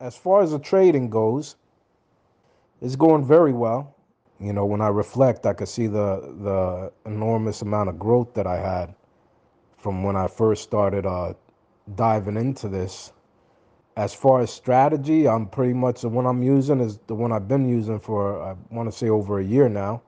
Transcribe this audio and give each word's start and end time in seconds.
as 0.00 0.16
far 0.16 0.42
as 0.42 0.52
the 0.52 0.58
trading 0.58 1.10
goes, 1.10 1.56
it's 2.80 2.96
going 2.96 3.24
very 3.24 3.52
well. 3.52 3.94
You 4.40 4.54
know, 4.54 4.64
when 4.64 4.80
I 4.80 4.88
reflect, 4.88 5.44
I 5.46 5.52
could 5.52 5.68
see 5.68 5.86
the 5.86 6.34
the 6.42 6.92
enormous 7.10 7.62
amount 7.62 7.90
of 7.90 7.98
growth 7.98 8.32
that 8.34 8.46
I 8.46 8.56
had 8.56 8.94
from 9.78 10.02
when 10.02 10.16
I 10.16 10.28
first 10.28 10.62
started 10.62 11.06
uh, 11.06 11.34
diving 11.96 12.36
into 12.36 12.68
this. 12.68 13.12
As 13.96 14.14
far 14.14 14.40
as 14.40 14.50
strategy, 14.50 15.28
I'm 15.28 15.46
pretty 15.46 15.74
much 15.74 16.00
the 16.02 16.08
one 16.08 16.26
I'm 16.26 16.42
using 16.42 16.80
is 16.80 16.98
the 17.06 17.14
one 17.14 17.32
I've 17.32 17.48
been 17.48 17.68
using 17.68 18.00
for 18.00 18.42
I 18.42 18.56
want 18.70 18.90
to 18.90 18.96
say 18.96 19.10
over 19.10 19.40
a 19.40 19.44
year 19.44 19.68
now. 19.68 20.02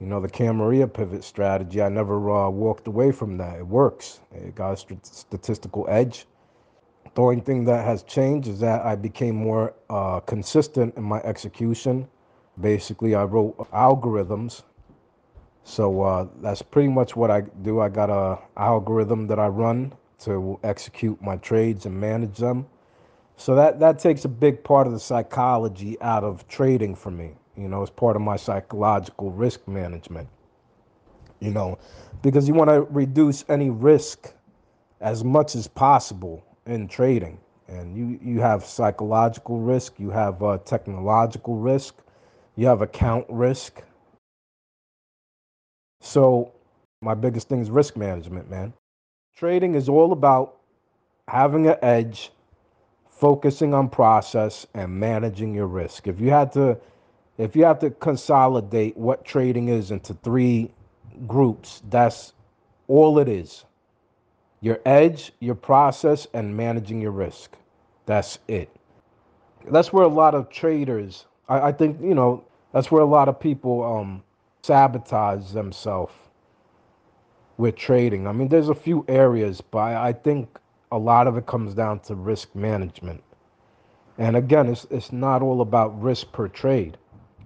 You 0.00 0.08
know, 0.08 0.20
the 0.20 0.28
Camarilla 0.28 0.88
pivot 0.88 1.22
strategy. 1.22 1.80
I 1.80 1.88
never 1.88 2.30
uh, 2.30 2.50
walked 2.50 2.88
away 2.88 3.12
from 3.12 3.36
that. 3.38 3.58
It 3.58 3.66
works. 3.66 4.18
It 4.32 4.56
got 4.56 4.72
a 4.72 4.76
st- 4.76 5.06
statistical 5.06 5.86
edge. 5.88 6.26
The 7.14 7.20
only 7.20 7.40
thing 7.40 7.64
that 7.66 7.84
has 7.84 8.02
changed 8.04 8.48
is 8.48 8.60
that 8.60 8.86
I 8.86 8.96
became 8.96 9.36
more 9.36 9.74
uh, 9.90 10.20
consistent 10.20 10.96
in 10.96 11.02
my 11.02 11.18
execution. 11.18 12.08
Basically, 12.60 13.14
I 13.14 13.24
wrote 13.24 13.58
algorithms. 13.70 14.62
So 15.64 16.02
uh, 16.02 16.26
that's 16.40 16.62
pretty 16.62 16.88
much 16.88 17.14
what 17.14 17.30
I 17.30 17.42
do. 17.42 17.80
I 17.80 17.90
got 17.90 18.08
a 18.08 18.38
algorithm 18.56 19.26
that 19.26 19.38
I 19.38 19.48
run 19.48 19.92
to 20.20 20.58
execute 20.62 21.20
my 21.20 21.36
trades 21.36 21.84
and 21.84 22.00
manage 22.00 22.38
them. 22.38 22.66
So 23.36 23.54
that 23.56 23.78
that 23.80 23.98
takes 23.98 24.24
a 24.24 24.28
big 24.28 24.64
part 24.64 24.86
of 24.86 24.92
the 24.94 25.00
psychology 25.00 26.00
out 26.00 26.24
of 26.24 26.48
trading 26.48 26.94
for 26.94 27.10
me. 27.10 27.32
You 27.56 27.68
know, 27.68 27.82
it's 27.82 27.90
part 27.90 28.16
of 28.16 28.22
my 28.22 28.36
psychological 28.36 29.30
risk 29.30 29.68
management. 29.68 30.28
You 31.40 31.50
know, 31.50 31.78
because 32.22 32.48
you 32.48 32.54
want 32.54 32.70
to 32.70 32.82
reduce 32.82 33.44
any 33.48 33.68
risk 33.68 34.32
as 35.00 35.24
much 35.24 35.54
as 35.54 35.66
possible 35.68 36.42
in 36.66 36.88
trading. 36.88 37.38
And 37.68 37.96
you 37.96 38.18
you 38.22 38.40
have 38.40 38.64
psychological 38.64 39.58
risk, 39.58 39.98
you 39.98 40.10
have 40.10 40.42
uh, 40.42 40.58
technological 40.58 41.56
risk, 41.56 41.96
you 42.56 42.66
have 42.66 42.82
account 42.82 43.26
risk. 43.28 43.82
So 46.00 46.52
my 47.00 47.14
biggest 47.14 47.48
thing 47.48 47.60
is 47.60 47.70
risk 47.70 47.96
management, 47.96 48.50
man. 48.50 48.72
Trading 49.36 49.74
is 49.74 49.88
all 49.88 50.12
about 50.12 50.58
having 51.28 51.66
an 51.68 51.76
edge, 51.82 52.30
focusing 53.08 53.72
on 53.72 53.88
process, 53.88 54.66
and 54.74 54.92
managing 54.92 55.54
your 55.54 55.66
risk. 55.68 56.08
If 56.08 56.20
you 56.20 56.30
had 56.30 56.52
to 56.52 56.78
if 57.38 57.56
you 57.56 57.64
have 57.64 57.78
to 57.80 57.90
consolidate 57.90 58.96
what 58.96 59.24
trading 59.24 59.68
is 59.68 59.90
into 59.90 60.14
three 60.14 60.70
groups, 61.26 61.82
that's 61.88 62.34
all 62.88 63.18
it 63.18 63.28
is. 63.28 63.64
Your 64.62 64.80
edge, 64.86 65.32
your 65.40 65.56
process, 65.56 66.26
and 66.32 66.56
managing 66.56 67.02
your 67.02 67.10
risk. 67.10 67.56
That's 68.06 68.38
it. 68.48 68.74
That's 69.70 69.92
where 69.92 70.04
a 70.04 70.08
lot 70.08 70.34
of 70.34 70.48
traders, 70.48 71.26
I, 71.48 71.68
I 71.68 71.72
think, 71.72 72.00
you 72.00 72.14
know, 72.14 72.44
that's 72.72 72.90
where 72.90 73.02
a 73.02 73.06
lot 73.06 73.28
of 73.28 73.38
people 73.38 73.84
um, 73.84 74.22
sabotage 74.62 75.50
themselves 75.50 76.14
with 77.58 77.76
trading. 77.76 78.26
I 78.26 78.32
mean, 78.32 78.48
there's 78.48 78.70
a 78.70 78.74
few 78.74 79.04
areas, 79.08 79.60
but 79.60 79.78
I, 79.78 80.12
think 80.12 80.58
a 80.90 80.98
lot 80.98 81.26
of 81.26 81.36
it 81.36 81.46
comes 81.46 81.74
down 81.74 82.00
to 82.00 82.14
risk 82.14 82.54
management. 82.54 83.22
And 84.18 84.36
again, 84.36 84.68
it's 84.68 84.86
it's 84.90 85.12
not 85.12 85.42
all 85.42 85.60
about 85.60 86.00
risk 86.02 86.32
per 86.32 86.48
trade. 86.48 86.98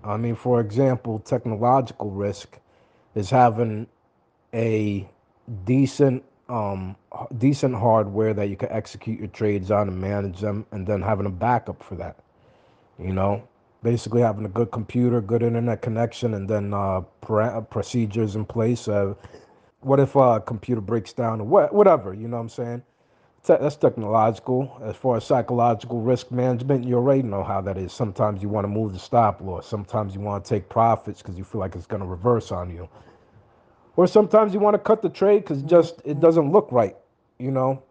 I 0.05 0.17
mean, 0.17 0.35
for 0.35 0.61
example, 0.61 1.19
technological 1.21 2.11
risk 2.11 2.59
is 3.15 3.31
having 3.31 3.87
a 4.55 5.09
decent 5.65 6.23
um 6.49 6.97
decent 7.39 7.75
hardware 7.75 8.35
that 8.35 8.49
you 8.49 8.57
can 8.57 8.71
execute 8.71 9.19
your 9.19 9.29
trades 9.29 9.71
on 9.71 9.89
and 9.89 10.01
manage 10.01 10.41
them 10.41 10.67
and 10.73 10.87
then 10.87 11.03
having 11.03 11.27
a 11.27 11.31
backup 11.31 11.83
for 11.83 11.97
that. 11.97 12.17
You 12.99 13.13
know, 13.13 13.47
basically 13.83 14.23
having 14.23 14.45
a 14.47 14.51
good 14.51 14.71
computer, 14.73 15.21
good 15.21 15.43
internet 15.43 15.83
connection 15.83 16.35
and 16.35 16.49
then 16.49 16.75
uh 16.75 17.03
para- 17.23 17.63
procedures 17.63 18.37
in 18.37 18.45
place. 18.47 18.89
Uh, 18.89 19.15
what 19.81 20.01
if 20.01 20.17
a 20.17 20.41
computer 20.41 20.81
breaks 20.81 21.13
down 21.13 21.41
or 21.41 21.45
what, 21.45 21.75
whatever, 21.75 22.15
you 22.15 22.29
know 22.29 22.37
what 22.37 22.43
I'm 22.45 22.49
saying? 22.51 22.83
Te- 23.45 23.57
That's 23.61 23.77
technological. 23.77 24.79
As 24.85 24.97
far 24.97 25.17
as 25.19 25.25
psychological 25.25 26.01
risk 26.03 26.31
management, 26.33 26.85
you 26.85 26.97
already 26.97 27.23
know 27.23 27.45
how 27.45 27.61
that 27.63 27.79
is. 27.79 27.93
Sometimes 27.93 28.43
you 28.43 28.49
want 28.49 28.65
to 28.65 28.69
move 28.69 28.93
the 28.93 28.99
stop 28.99 29.41
loss. 29.41 29.67
Sometimes 29.69 30.15
you 30.15 30.21
want 30.21 30.45
to 30.45 30.49
take 30.51 30.69
profits 30.69 31.23
because 31.23 31.39
you 31.39 31.45
feel 31.45 31.61
like 31.61 31.77
it's 31.77 31.87
going 31.87 32.03
to 32.03 32.09
reverse 32.09 32.53
on 32.53 32.71
you. 32.71 32.89
Or 33.97 34.07
sometimes 34.07 34.55
you 34.55 34.61
want 34.61 34.75
to 34.75 34.79
cut 34.79 35.03
the 35.03 35.09
trade 35.09 35.41
because 35.41 35.63
just 35.63 36.01
it 36.05 36.21
doesn't 36.21 36.53
look 36.53 36.69
right, 36.71 36.97
you 37.39 37.51
know. 37.51 37.83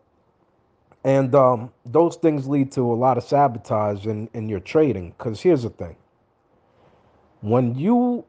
And 1.03 1.35
um, 1.35 1.71
those 1.85 2.16
things 2.16 2.47
lead 2.47 2.71
to 2.73 2.81
a 2.81 2.95
lot 2.95 3.17
of 3.17 3.23
sabotage 3.23 4.07
in, 4.07 4.29
in 4.33 4.49
your 4.49 4.59
trading. 4.59 5.13
Because 5.17 5.41
here's 5.41 5.63
the 5.63 5.69
thing: 5.69 5.95
when 7.41 7.75
you 7.75 8.25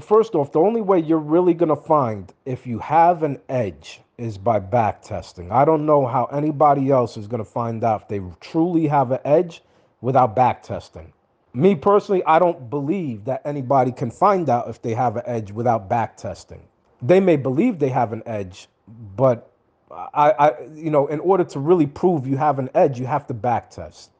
First 0.00 0.34
off, 0.34 0.52
the 0.52 0.60
only 0.60 0.80
way 0.82 0.98
you're 0.98 1.18
really 1.18 1.54
going 1.54 1.68
to 1.68 1.76
find 1.76 2.32
if 2.44 2.66
you 2.66 2.78
have 2.80 3.22
an 3.22 3.40
edge 3.48 4.00
is 4.18 4.36
by 4.36 4.58
back 4.58 5.00
testing. 5.00 5.50
I 5.52 5.64
don't 5.64 5.86
know 5.86 6.06
how 6.06 6.24
anybody 6.26 6.90
else 6.90 7.16
is 7.16 7.26
going 7.28 7.44
to 7.44 7.50
find 7.50 7.84
out 7.84 8.02
if 8.02 8.08
they 8.08 8.20
truly 8.40 8.86
have 8.88 9.12
an 9.12 9.20
edge 9.24 9.62
without 10.00 10.34
back 10.36 10.62
testing. 10.62 11.12
Me 11.54 11.74
personally, 11.74 12.22
I 12.24 12.38
don't 12.38 12.68
believe 12.68 13.24
that 13.24 13.42
anybody 13.44 13.92
can 13.92 14.10
find 14.10 14.50
out 14.50 14.68
if 14.68 14.82
they 14.82 14.92
have 14.92 15.16
an 15.16 15.22
edge 15.24 15.52
without 15.52 15.88
back 15.88 16.16
testing. 16.16 16.62
They 17.02 17.20
may 17.20 17.36
believe 17.36 17.78
they 17.78 17.88
have 17.90 18.12
an 18.12 18.22
edge, 18.26 18.68
but 19.16 19.50
I, 19.90 20.30
I 20.38 20.62
you 20.74 20.90
know, 20.90 21.06
in 21.08 21.20
order 21.20 21.44
to 21.44 21.60
really 21.60 21.86
prove 21.86 22.26
you 22.26 22.36
have 22.36 22.58
an 22.58 22.70
edge, 22.74 22.98
you 22.98 23.06
have 23.06 23.26
to 23.28 23.34
back 23.34 23.70
test. 23.70 24.10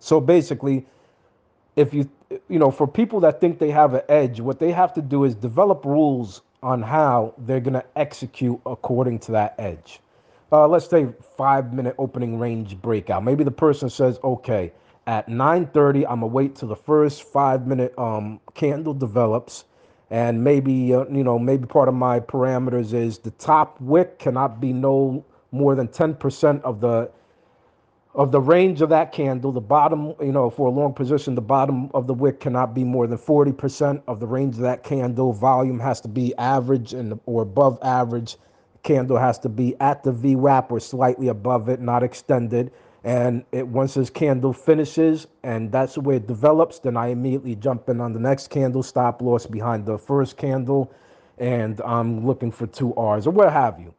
So 0.00 0.20
basically, 0.20 0.86
if 1.76 1.94
you 1.94 2.08
you 2.48 2.58
know 2.58 2.70
for 2.70 2.86
people 2.86 3.20
that 3.20 3.40
think 3.40 3.58
they 3.58 3.70
have 3.70 3.94
an 3.94 4.02
edge 4.08 4.40
what 4.40 4.58
they 4.58 4.70
have 4.72 4.92
to 4.94 5.02
do 5.02 5.24
is 5.24 5.34
develop 5.34 5.84
rules 5.84 6.42
on 6.62 6.82
how 6.82 7.34
they're 7.38 7.60
going 7.60 7.74
to 7.74 7.84
execute 7.96 8.60
according 8.66 9.18
to 9.20 9.32
that 9.32 9.54
edge. 9.58 10.00
Uh, 10.52 10.66
let's 10.68 10.88
say 10.88 11.08
five 11.36 11.72
minute 11.72 11.94
opening 11.98 12.38
range 12.38 12.80
breakout. 12.80 13.24
Maybe 13.24 13.44
the 13.44 13.50
person 13.50 13.90
says 13.90 14.18
okay 14.24 14.72
at 15.08 15.26
9.30 15.28 16.04
i'm 16.08 16.20
gonna 16.20 16.26
wait 16.26 16.54
till 16.54 16.68
the 16.68 16.76
first 16.76 17.24
five 17.24 17.66
minute 17.66 17.98
um, 17.98 18.38
candle 18.54 18.94
develops 18.94 19.64
and 20.10 20.42
maybe 20.42 20.94
uh, 20.94 21.04
you 21.06 21.24
know 21.24 21.38
maybe 21.38 21.66
part 21.66 21.88
of 21.88 21.94
my 21.94 22.20
parameters 22.20 22.94
is 22.94 23.18
the 23.18 23.30
top 23.32 23.80
wick 23.80 24.18
cannot 24.18 24.60
be 24.60 24.72
no 24.72 25.24
more 25.52 25.74
than 25.74 25.88
10% 25.88 26.62
of 26.62 26.80
the 26.80 27.10
of 28.14 28.32
the 28.32 28.40
range 28.40 28.80
of 28.80 28.88
that 28.88 29.12
candle, 29.12 29.52
the 29.52 29.60
bottom, 29.60 30.14
you 30.20 30.32
know, 30.32 30.50
for 30.50 30.66
a 30.66 30.70
long 30.70 30.92
position, 30.92 31.36
the 31.36 31.40
bottom 31.40 31.88
of 31.94 32.08
the 32.08 32.14
wick 32.14 32.40
cannot 32.40 32.74
be 32.74 32.82
more 32.82 33.06
than 33.06 33.18
40% 33.18 34.02
of 34.08 34.18
the 34.18 34.26
range 34.26 34.56
of 34.56 34.62
that 34.62 34.82
candle. 34.82 35.32
Volume 35.32 35.78
has 35.78 36.00
to 36.00 36.08
be 36.08 36.34
average 36.36 36.94
and 36.94 37.20
or 37.26 37.42
above 37.42 37.78
average. 37.82 38.36
Candle 38.82 39.18
has 39.18 39.38
to 39.40 39.48
be 39.48 39.76
at 39.80 40.02
the 40.02 40.12
VWAP 40.12 40.70
or 40.72 40.80
slightly 40.80 41.28
above 41.28 41.68
it, 41.68 41.80
not 41.80 42.02
extended. 42.02 42.72
And 43.04 43.44
it 43.52 43.66
once 43.66 43.94
this 43.94 44.10
candle 44.10 44.52
finishes 44.52 45.28
and 45.44 45.70
that's 45.70 45.94
the 45.94 46.00
way 46.00 46.16
it 46.16 46.26
develops, 46.26 46.80
then 46.80 46.96
I 46.96 47.08
immediately 47.08 47.54
jump 47.54 47.88
in 47.88 48.00
on 48.00 48.12
the 48.12 48.18
next 48.20 48.48
candle, 48.48 48.82
stop 48.82 49.22
loss 49.22 49.46
behind 49.46 49.86
the 49.86 49.96
first 49.96 50.36
candle, 50.36 50.92
and 51.38 51.80
I'm 51.82 52.26
looking 52.26 52.50
for 52.50 52.66
two 52.66 52.94
R's 52.94 53.26
or 53.26 53.30
what 53.30 53.52
have 53.52 53.78
you. 53.78 53.94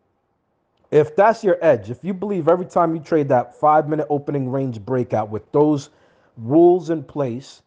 If 0.91 1.15
that's 1.15 1.43
your 1.43 1.57
edge, 1.61 1.89
if 1.89 2.03
you 2.03 2.13
believe 2.13 2.47
every 2.47 2.65
time 2.65 2.95
you 2.95 3.01
trade 3.01 3.29
that 3.29 3.55
five 3.55 3.87
minute 3.87 4.07
opening 4.09 4.49
range 4.49 4.79
breakout 4.81 5.29
with 5.29 5.49
those 5.51 5.89
rules 6.37 6.89
in 6.89 7.03
place, 7.03 7.61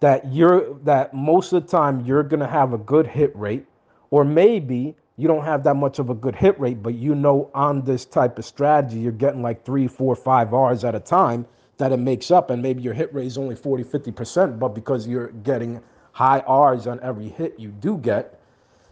that 0.00 0.32
you're 0.32 0.74
that 0.84 1.12
most 1.12 1.52
of 1.52 1.62
the 1.62 1.68
time 1.68 2.00
you're 2.06 2.22
gonna 2.22 2.46
have 2.46 2.72
a 2.72 2.78
good 2.78 3.06
hit 3.06 3.36
rate, 3.36 3.66
or 4.10 4.24
maybe 4.24 4.96
you 5.20 5.28
don't 5.28 5.44
have 5.44 5.64
that 5.64 5.74
much 5.74 5.98
of 5.98 6.10
a 6.10 6.14
good 6.14 6.34
hit 6.34 6.58
rate, 6.58 6.82
but 6.82 6.94
you 6.94 7.14
know 7.14 7.50
on 7.54 7.82
this 7.82 8.04
type 8.04 8.38
of 8.38 8.44
strategy 8.44 8.98
you're 8.98 9.12
getting 9.12 9.42
like 9.42 9.64
three, 9.64 9.86
four, 9.86 10.16
five 10.16 10.54
R's 10.54 10.84
at 10.84 10.94
a 10.94 11.00
time 11.00 11.46
that 11.78 11.92
it 11.92 11.98
makes 11.98 12.30
up, 12.30 12.50
and 12.50 12.62
maybe 12.62 12.82
your 12.82 12.94
hit 12.94 13.12
rate 13.14 13.26
is 13.26 13.38
only 13.38 13.54
40, 13.54 13.84
50%, 13.84 14.58
but 14.58 14.68
because 14.68 15.06
you're 15.06 15.28
getting 15.28 15.80
high 16.12 16.40
R's 16.40 16.86
on 16.86 17.00
every 17.00 17.28
hit 17.28 17.54
you 17.58 17.68
do 17.68 17.96
get, 17.98 18.40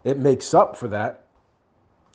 it 0.05 0.19
makes 0.19 0.55
up 0.55 0.77
for 0.77 0.89
that 0.89 1.25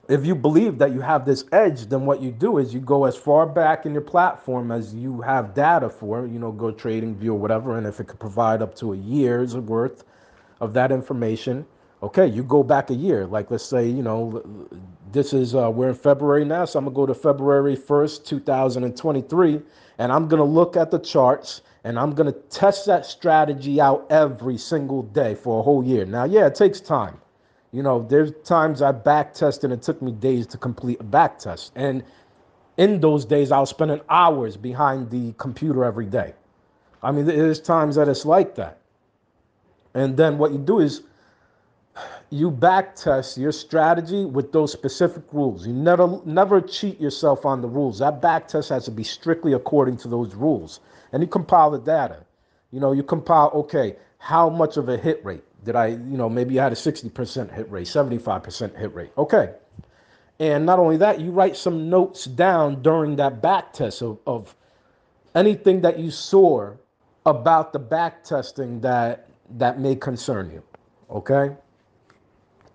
if 0.09 0.25
you 0.25 0.35
believe 0.35 0.77
that 0.79 0.91
you 0.91 0.99
have 0.99 1.25
this 1.25 1.45
edge, 1.51 1.85
then 1.85 2.05
what 2.05 2.21
you 2.21 2.31
do 2.31 2.57
is 2.57 2.73
you 2.73 2.81
go 2.81 3.05
as 3.05 3.15
far 3.15 3.45
back 3.45 3.85
in 3.85 3.93
your 3.93 4.01
platform 4.01 4.71
as 4.71 4.93
you 4.93 5.21
have 5.21 5.53
data 5.53 5.89
for, 5.89 6.27
you 6.27 6.39
know, 6.39 6.51
go 6.51 6.71
trading 6.71 7.15
view 7.15 7.33
or 7.33 7.39
whatever. 7.39 7.77
And 7.77 7.87
if 7.87 7.99
it 7.99 8.07
could 8.07 8.19
provide 8.19 8.61
up 8.61 8.75
to 8.75 8.93
a 8.93 8.97
year's 8.97 9.55
worth 9.55 10.03
of 10.59 10.73
that 10.73 10.91
information, 10.91 11.65
okay, 12.03 12.27
you 12.27 12.43
go 12.43 12.61
back 12.63 12.89
a 12.89 12.93
year. 12.93 13.25
Like 13.25 13.49
let's 13.49 13.65
say, 13.65 13.87
you 13.87 14.03
know, 14.03 14.43
this 15.11 15.33
is 15.33 15.55
uh, 15.55 15.71
we're 15.71 15.89
in 15.89 15.95
February 15.95 16.43
now, 16.45 16.65
so 16.65 16.77
I'm 16.77 16.85
gonna 16.85 16.95
go 16.95 17.05
to 17.05 17.13
February 17.15 17.77
1st, 17.77 18.25
2023, 18.25 19.61
and 19.97 20.11
I'm 20.11 20.27
gonna 20.27 20.43
look 20.43 20.75
at 20.75 20.91
the 20.91 20.99
charts 20.99 21.61
and 21.85 21.97
I'm 21.97 22.13
gonna 22.13 22.33
test 22.33 22.85
that 22.87 23.05
strategy 23.05 23.79
out 23.79 24.05
every 24.09 24.57
single 24.57 25.03
day 25.03 25.33
for 25.33 25.59
a 25.59 25.63
whole 25.63 25.83
year. 25.83 26.05
Now, 26.05 26.25
yeah, 26.25 26.45
it 26.45 26.55
takes 26.55 26.81
time. 26.81 27.17
You 27.71 27.81
know, 27.81 28.05
there's 28.07 28.31
times 28.43 28.81
I 28.81 28.91
back 28.91 29.33
tested 29.33 29.71
and 29.71 29.79
it 29.79 29.83
took 29.83 30.01
me 30.01 30.11
days 30.11 30.45
to 30.47 30.57
complete 30.57 30.99
a 30.99 31.03
back 31.03 31.39
test. 31.39 31.71
And 31.75 32.03
in 32.77 32.99
those 32.99 33.25
days, 33.25 33.51
I 33.51 33.59
was 33.59 33.69
spending 33.69 34.01
hours 34.09 34.57
behind 34.57 35.09
the 35.09 35.33
computer 35.37 35.83
every 35.83 36.05
day. 36.05 36.33
I 37.01 37.11
mean, 37.11 37.25
there's 37.25 37.59
times 37.59 37.95
that 37.95 38.07
it's 38.07 38.25
like 38.25 38.55
that. 38.55 38.79
And 39.95 40.15
then 40.15 40.37
what 40.37 40.51
you 40.51 40.57
do 40.57 40.79
is 40.79 41.01
you 42.33 42.49
back 42.49 42.95
test 42.95 43.37
your 43.37 43.51
strategy 43.51 44.25
with 44.25 44.51
those 44.51 44.71
specific 44.71 45.23
rules. 45.31 45.67
You 45.67 45.73
never 45.73 46.19
never 46.25 46.59
cheat 46.59 46.99
yourself 46.99 47.45
on 47.45 47.61
the 47.61 47.67
rules. 47.67 47.99
That 47.99 48.21
back 48.21 48.47
test 48.47 48.69
has 48.69 48.85
to 48.85 48.91
be 48.91 49.03
strictly 49.03 49.53
according 49.53 49.97
to 49.97 50.07
those 50.07 50.33
rules. 50.33 50.79
And 51.11 51.21
you 51.21 51.27
compile 51.27 51.69
the 51.69 51.79
data. 51.79 52.25
You 52.71 52.79
know, 52.79 52.91
you 52.91 53.03
compile, 53.03 53.51
okay, 53.53 53.97
how 54.17 54.49
much 54.49 54.77
of 54.77 54.89
a 54.89 54.97
hit 54.97 55.23
rate 55.23 55.43
did 55.63 55.75
I, 55.75 55.87
you 55.87 56.17
know, 56.17 56.27
maybe 56.27 56.55
you 56.55 56.59
had 56.59 56.71
a 56.71 56.75
60% 56.75 57.53
hit 57.53 57.69
rate, 57.71 57.85
75% 57.85 58.77
hit 58.77 58.93
rate. 58.93 59.11
Okay. 59.17 59.53
And 60.39 60.65
not 60.65 60.79
only 60.79 60.97
that, 60.97 61.21
you 61.21 61.31
write 61.31 61.55
some 61.55 61.89
notes 61.89 62.25
down 62.25 62.81
during 62.81 63.15
that 63.17 63.41
back 63.41 63.73
test 63.73 64.01
of, 64.01 64.17
of 64.25 64.55
anything 65.35 65.81
that 65.81 65.99
you 65.99 66.09
saw 66.09 66.73
about 67.25 67.73
the 67.73 67.79
back 67.79 68.23
testing 68.23 68.81
that 68.81 69.29
that 69.51 69.79
may 69.79 69.95
concern 69.95 70.49
you. 70.51 70.63
Okay. 71.09 71.55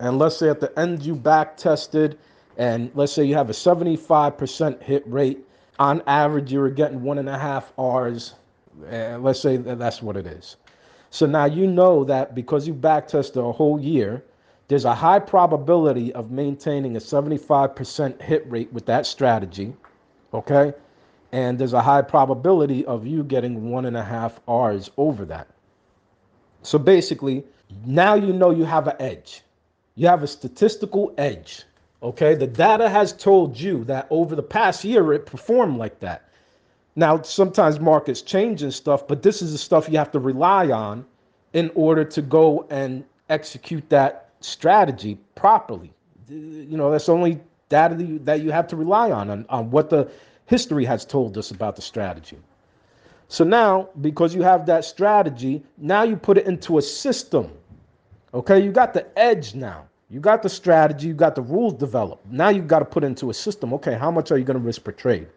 And 0.01 0.19
let's 0.19 0.37
say 0.37 0.49
at 0.49 0.61
the 0.61 0.77
end 0.79 1.05
you 1.05 1.15
back 1.15 1.57
tested, 1.57 2.19
and 2.57 2.91
let's 2.95 3.13
say 3.13 3.25
you 3.25 3.35
have 3.35 3.51
a 3.51 3.55
75% 3.55 4.83
hit 4.83 5.03
rate. 5.07 5.45
On 5.79 6.03
average, 6.07 6.53
you 6.53 6.61
were 6.61 6.71
getting 6.71 7.03
one 7.03 7.19
and 7.19 7.29
a 7.29 7.39
half 7.39 7.73
R's. 7.79 8.35
Uh, 8.91 9.19
let's 9.19 9.41
say 9.41 9.57
that 9.57 9.79
that's 9.79 10.03
what 10.03 10.17
it 10.17 10.27
is. 10.27 10.57
So 11.11 11.27
now 11.27 11.47
you 11.47 11.67
know 11.67 12.05
that 12.05 12.35
because 12.35 12.67
you 12.67 12.75
back 12.75 13.09
tested 13.09 13.43
a 13.43 13.53
whole 13.53 13.81
year, 13.81 14.25
there's 14.69 14.85
a 14.85 14.95
high 14.95 15.19
probability 15.19 16.13
of 16.13 16.31
maintaining 16.31 16.97
a 16.97 17.01
75% 17.01 18.21
hit 18.21 18.51
rate 18.51 18.73
with 18.73 18.85
that 18.87 19.07
strategy. 19.07 19.75
Okay. 20.35 20.75
And 21.33 21.59
there's 21.59 21.73
a 21.73 21.81
high 21.83 22.03
probability 22.03 22.85
of 22.87 23.07
you 23.07 23.23
getting 23.23 23.71
one 23.71 23.87
and 23.87 23.97
a 23.97 24.05
half 24.05 24.41
R's 24.47 24.91
over 24.97 25.25
that. 25.27 25.49
So 26.63 26.79
basically, 26.79 27.45
now 27.87 28.15
you 28.15 28.33
know 28.33 28.51
you 28.51 28.65
have 28.65 28.89
an 28.89 28.97
edge. 28.99 29.43
You 29.99 30.07
have 30.07 30.23
a 30.23 30.29
statistical 30.29 31.13
edge. 31.19 31.65
Okay. 32.05 32.37
The 32.37 32.47
data 32.47 32.89
has 32.89 33.13
told 33.13 33.59
you 33.59 33.83
that 33.87 34.07
over 34.11 34.37
the 34.37 34.45
past 34.45 34.85
year, 34.85 35.13
it 35.13 35.27
performed 35.27 35.77
like 35.77 35.99
that. 35.99 36.29
Now, 36.95 37.21
sometimes 37.23 37.81
markets 37.81 38.23
change 38.23 38.63
and 38.63 38.73
stuff, 38.73 39.09
but 39.09 39.25
this 39.25 39.43
is 39.43 39.51
the 39.51 39.59
stuff 39.59 39.89
you 39.89 39.99
have 39.99 40.13
to 40.13 40.21
rely 40.21 40.71
on 40.71 41.05
in 41.53 41.73
order 41.75 42.05
to 42.05 42.23
go 42.23 42.65
and 42.71 43.05
execute 43.29 43.89
that 43.89 44.31
strategy 44.39 45.19
properly. 45.35 45.93
You 46.29 46.77
know, 46.77 46.93
that's 46.93 47.09
only 47.09 47.41
data 47.69 47.97
that 47.97 48.07
you, 48.07 48.19
that 48.21 48.41
you 48.43 48.53
have 48.53 48.69
to 48.69 48.77
rely 48.77 49.11
on, 49.11 49.31
on, 49.31 49.47
on 49.49 49.69
what 49.73 49.91
the 49.91 50.09
history 50.47 50.85
has 50.85 51.05
told 51.05 51.37
us 51.37 51.51
about 51.51 51.75
the 51.75 51.83
strategy. 51.83 52.39
So 53.27 53.43
now, 53.43 53.89
because 54.01 54.33
you 54.33 54.43
have 54.43 54.65
that 54.67 54.85
strategy, 54.85 55.61
now 55.77 56.05
you 56.05 56.15
put 56.15 56.39
it 56.39 56.47
into 56.47 56.79
a 56.79 56.83
system. 56.83 57.51
Okay, 58.35 58.61
you 58.63 58.73
got 58.73 58.93
the 58.95 59.07
edge 59.19 59.55
now. 59.55 59.87
You 60.11 60.21
got 60.21 60.43
the 60.43 60.49
strategy, 60.49 61.09
you 61.09 61.15
got 61.15 61.35
the 61.35 61.43
rules 61.43 61.75
developed. 61.75 62.27
Now 62.31 62.49
you 62.49 62.63
got 62.63 62.79
to 62.81 62.85
put 62.85 63.05
into 63.05 63.31
a 63.31 63.35
system. 63.35 63.75
Okay, 63.75 63.95
how 63.95 64.11
much 64.11 64.31
are 64.33 64.39
you 64.39 64.45
going 64.45 64.59
to 64.59 64.65
risk 64.65 64.85
per 64.85 64.93
trade? 64.93 65.29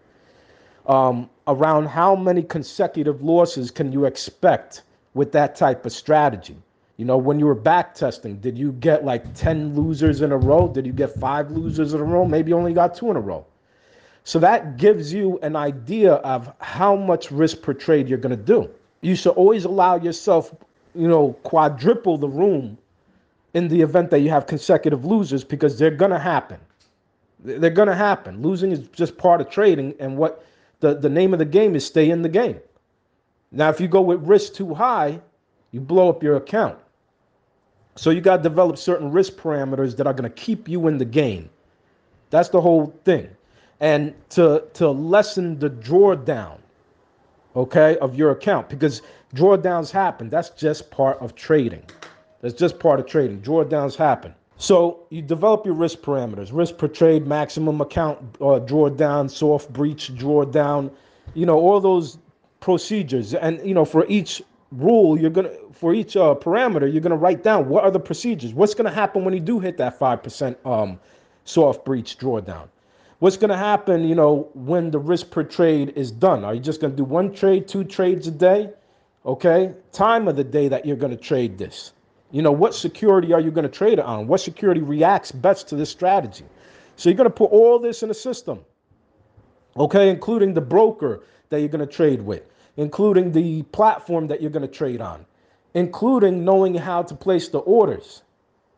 um, 0.87 1.29
around 1.47 1.87
how 1.87 2.15
many 2.15 2.43
consecutive 2.43 3.21
losses 3.21 3.71
can 3.71 3.91
you 3.91 4.05
expect 4.05 4.83
with 5.13 5.31
that 5.31 5.55
type 5.55 5.85
of 5.85 5.91
strategy? 5.91 6.57
You 6.97 7.05
know, 7.05 7.17
when 7.17 7.39
you 7.39 7.45
were 7.45 7.55
back 7.55 7.95
testing, 7.95 8.37
did 8.37 8.57
you 8.57 8.73
get 8.73 9.03
like 9.05 9.33
10 9.33 9.75
losers 9.75 10.21
in 10.21 10.31
a 10.31 10.37
row? 10.37 10.67
Did 10.67 10.85
you 10.85 10.93
get 10.93 11.19
five 11.19 11.49
losers 11.51 11.93
in 11.93 12.01
a 12.01 12.03
row? 12.03 12.25
Maybe 12.25 12.49
you 12.51 12.57
only 12.57 12.73
got 12.73 12.95
two 12.95 13.09
in 13.09 13.17
a 13.17 13.21
row. 13.21 13.45
So 14.23 14.37
that 14.39 14.77
gives 14.77 15.11
you 15.11 15.39
an 15.41 15.55
idea 15.55 16.13
of 16.15 16.53
how 16.59 16.95
much 16.95 17.31
risk 17.31 17.61
per 17.61 17.73
trade 17.73 18.07
you're 18.07 18.19
going 18.19 18.37
to 18.37 18.43
do. 18.43 18.69
You 19.01 19.15
should 19.15 19.31
always 19.31 19.65
allow 19.65 19.95
yourself, 19.95 20.53
you 20.93 21.07
know, 21.07 21.33
quadruple 21.41 22.19
the 22.19 22.29
room 22.29 22.77
in 23.53 23.67
the 23.67 23.81
event 23.81 24.09
that 24.11 24.19
you 24.19 24.29
have 24.29 24.47
consecutive 24.47 25.05
losers 25.05 25.43
because 25.43 25.77
they're 25.77 25.91
going 25.91 26.11
to 26.11 26.19
happen. 26.19 26.59
They're 27.39 27.69
going 27.69 27.87
to 27.87 27.95
happen. 27.95 28.41
Losing 28.41 28.71
is 28.71 28.87
just 28.89 29.17
part 29.17 29.41
of 29.41 29.49
trading. 29.49 29.95
And 29.99 30.17
what 30.17 30.45
the, 30.79 30.95
the 30.95 31.09
name 31.09 31.33
of 31.33 31.39
the 31.39 31.45
game 31.45 31.75
is 31.75 31.85
stay 31.85 32.09
in 32.09 32.21
the 32.21 32.29
game. 32.29 32.59
Now, 33.51 33.69
if 33.69 33.81
you 33.81 33.87
go 33.87 34.01
with 34.01 34.21
risk 34.21 34.53
too 34.53 34.73
high, 34.73 35.19
you 35.71 35.81
blow 35.81 36.09
up 36.09 36.23
your 36.23 36.37
account. 36.37 36.77
So 37.95 38.09
you 38.09 38.21
got 38.21 38.37
to 38.37 38.43
develop 38.43 38.77
certain 38.77 39.11
risk 39.11 39.33
parameters 39.33 39.97
that 39.97 40.07
are 40.07 40.13
going 40.13 40.29
to 40.29 40.35
keep 40.35 40.69
you 40.69 40.87
in 40.87 40.97
the 40.97 41.05
game. 41.05 41.49
That's 42.29 42.49
the 42.49 42.61
whole 42.61 42.93
thing. 43.03 43.29
And 43.81 44.13
to 44.29 44.63
to 44.73 44.89
lessen 44.89 45.59
the 45.59 45.69
drawdown, 45.69 46.59
okay, 47.55 47.97
of 47.97 48.15
your 48.15 48.31
account 48.31 48.69
because 48.69 49.01
drawdowns 49.35 49.91
happen. 49.91 50.29
That's 50.29 50.51
just 50.51 50.89
part 50.91 51.17
of 51.19 51.35
trading. 51.35 51.83
That's 52.41 52.55
just 52.55 52.79
part 52.79 52.99
of 52.99 53.05
trading. 53.05 53.41
Drawdowns 53.41 53.95
happen. 53.95 54.33
So 54.57 54.99
you 55.09 55.21
develop 55.21 55.65
your 55.65 55.73
risk 55.73 55.99
parameters, 55.99 56.49
risk 56.51 56.77
per 56.77 56.87
trade, 56.87 57.25
maximum 57.25 57.81
account 57.81 58.19
uh, 58.39 58.59
drawdown, 58.59 59.29
soft 59.29 59.73
breach 59.73 60.13
drawdown, 60.15 60.91
you 61.33 61.45
know, 61.45 61.57
all 61.57 61.79
those 61.79 62.17
procedures. 62.59 63.33
And, 63.33 63.59
you 63.65 63.73
know, 63.73 63.85
for 63.85 64.05
each 64.07 64.41
rule, 64.71 65.19
you're 65.19 65.31
to, 65.31 65.57
for 65.73 65.93
each 65.93 66.15
uh, 66.15 66.35
parameter, 66.35 66.91
you're 66.91 67.01
going 67.01 67.11
to 67.11 67.17
write 67.17 67.43
down 67.43 67.69
what 67.69 67.83
are 67.83 67.91
the 67.91 67.99
procedures? 67.99 68.53
What's 68.53 68.75
going 68.75 68.87
to 68.87 68.93
happen 68.93 69.25
when 69.25 69.33
you 69.33 69.39
do 69.39 69.59
hit 69.59 69.77
that 69.77 69.99
5% 69.99 70.55
um, 70.65 70.99
soft 71.45 71.83
breach 71.83 72.17
drawdown? 72.19 72.67
What's 73.17 73.37
going 73.37 73.49
to 73.49 73.57
happen, 73.57 74.03
you 74.07 74.15
know, 74.15 74.49
when 74.53 74.91
the 74.91 74.99
risk 74.99 75.29
per 75.29 75.43
trade 75.43 75.93
is 75.95 76.11
done? 76.11 76.43
Are 76.43 76.53
you 76.53 76.59
just 76.59 76.81
going 76.81 76.91
to 76.91 76.97
do 76.97 77.03
one 77.03 77.33
trade, 77.33 77.67
two 77.67 77.83
trades 77.83 78.27
a 78.27 78.31
day? 78.31 78.71
Okay. 79.25 79.73
Time 79.91 80.27
of 80.27 80.35
the 80.35 80.43
day 80.43 80.67
that 80.67 80.85
you're 80.85 80.95
going 80.97 81.15
to 81.15 81.23
trade 81.23 81.57
this. 81.57 81.93
You 82.31 82.41
know, 82.41 82.51
what 82.51 82.73
security 82.73 83.33
are 83.33 83.41
you 83.41 83.51
going 83.51 83.63
to 83.63 83.69
trade 83.69 83.99
it 83.99 84.05
on? 84.05 84.27
What 84.27 84.39
security 84.39 84.81
reacts 84.81 85.31
best 85.31 85.67
to 85.69 85.75
this 85.75 85.89
strategy? 85.89 86.45
So 86.95 87.09
you're 87.09 87.17
going 87.17 87.29
to 87.29 87.35
put 87.35 87.51
all 87.51 87.79
this 87.79 88.03
in 88.03 88.09
a 88.09 88.13
system, 88.13 88.59
okay, 89.75 90.09
including 90.09 90.53
the 90.53 90.61
broker 90.61 91.23
that 91.49 91.59
you're 91.59 91.69
going 91.69 91.85
to 91.85 91.93
trade 91.93 92.21
with, 92.21 92.43
including 92.77 93.31
the 93.31 93.63
platform 93.63 94.27
that 94.27 94.41
you're 94.41 94.51
going 94.51 94.67
to 94.67 94.73
trade 94.73 95.01
on, 95.01 95.25
including 95.73 96.45
knowing 96.45 96.75
how 96.75 97.03
to 97.03 97.15
place 97.15 97.49
the 97.49 97.59
orders. 97.59 98.23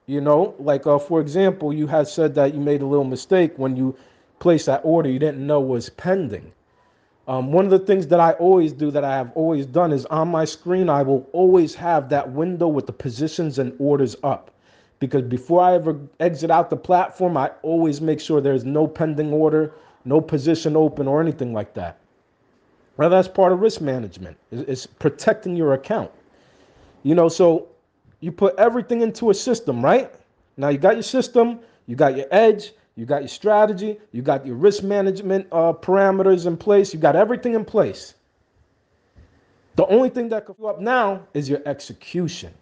You 0.06 0.20
know, 0.22 0.56
like 0.60 0.86
uh, 0.88 1.00
for 1.00 1.22
example, 1.22 1.72
you 1.72 1.88
had 1.88 2.08
said 2.08 2.36
that 2.36 2.54
you 2.54 2.60
made 2.60 2.82
a 2.82 2.86
little 2.86 3.06
mistake 3.06 3.54
when 3.58 3.78
you 3.78 3.96
placed 4.40 4.66
that 4.66 4.82
order 4.84 5.10
you 5.10 5.20
didn't 5.20 5.46
know 5.46 5.62
was 5.62 5.90
pending. 5.90 6.52
Um, 7.28 7.54
one 7.54 7.64
of 7.64 7.72
the 7.72 7.80
things 7.80 8.08
that 8.08 8.20
I 8.20 8.34
always 8.34 8.74
do 8.74 8.92
that 8.92 9.04
I 9.04 9.16
have 9.16 9.32
always 9.36 9.66
done 9.66 9.94
is 9.94 10.06
on 10.08 10.28
my 10.28 10.44
screen, 10.44 10.90
I 10.90 11.04
will 11.04 11.30
always 11.32 11.74
have 11.76 12.10
that 12.10 12.30
window 12.30 12.68
with 12.68 12.86
the 12.86 12.94
positions 12.94 13.60
and 13.60 13.74
orders 13.80 14.16
up. 14.24 14.52
Because 15.00 15.22
before 15.24 15.62
I 15.62 15.74
ever 15.76 15.98
exit 16.20 16.52
out 16.52 16.70
the 16.70 16.78
platform, 16.78 17.38
I 17.38 17.52
always 17.62 18.02
make 18.02 18.20
sure 18.20 18.42
there's 18.42 18.66
no 18.66 18.88
pending 18.88 19.32
order, 19.32 19.74
no 20.06 20.20
position 20.20 20.76
open, 20.76 21.08
or 21.08 21.22
anything 21.22 21.54
like 21.54 21.74
that. 21.76 22.00
Well, 22.98 23.10
that's 23.10 23.28
part 23.28 23.52
of 23.54 23.60
risk 23.60 23.82
management, 23.82 24.38
it's 24.52 24.86
protecting 24.86 25.56
your 25.56 25.74
account. 25.74 26.12
You 27.04 27.16
know, 27.16 27.28
so 27.28 27.68
you 28.20 28.32
put 28.32 28.56
everything 28.58 29.02
into 29.02 29.30
a 29.30 29.34
system, 29.34 29.84
right? 29.84 30.14
Now 30.58 30.70
you 30.70 30.78
got 30.78 30.94
your 30.94 31.04
system, 31.04 31.60
you 31.88 31.96
got 31.96 32.16
your 32.16 32.28
edge, 32.32 32.74
you 32.96 33.06
got 33.06 33.22
your 33.22 33.30
strategy, 33.30 34.00
you 34.12 34.22
got 34.22 34.46
your 34.46 34.56
risk 34.56 34.84
management 34.84 35.48
uh, 35.52 35.74
parameters 35.74 36.46
in 36.46 36.58
place, 36.58 36.94
you 36.94 37.00
got 37.00 37.16
everything 37.16 37.56
in 37.56 37.66
place. 37.66 38.14
The 39.76 39.86
only 39.88 40.10
thing 40.10 40.30
that 40.30 40.46
could 40.46 40.58
go 40.60 40.68
up 40.68 40.80
now 40.80 41.26
is 41.34 41.50
your 41.50 41.62
execution. 41.66 42.54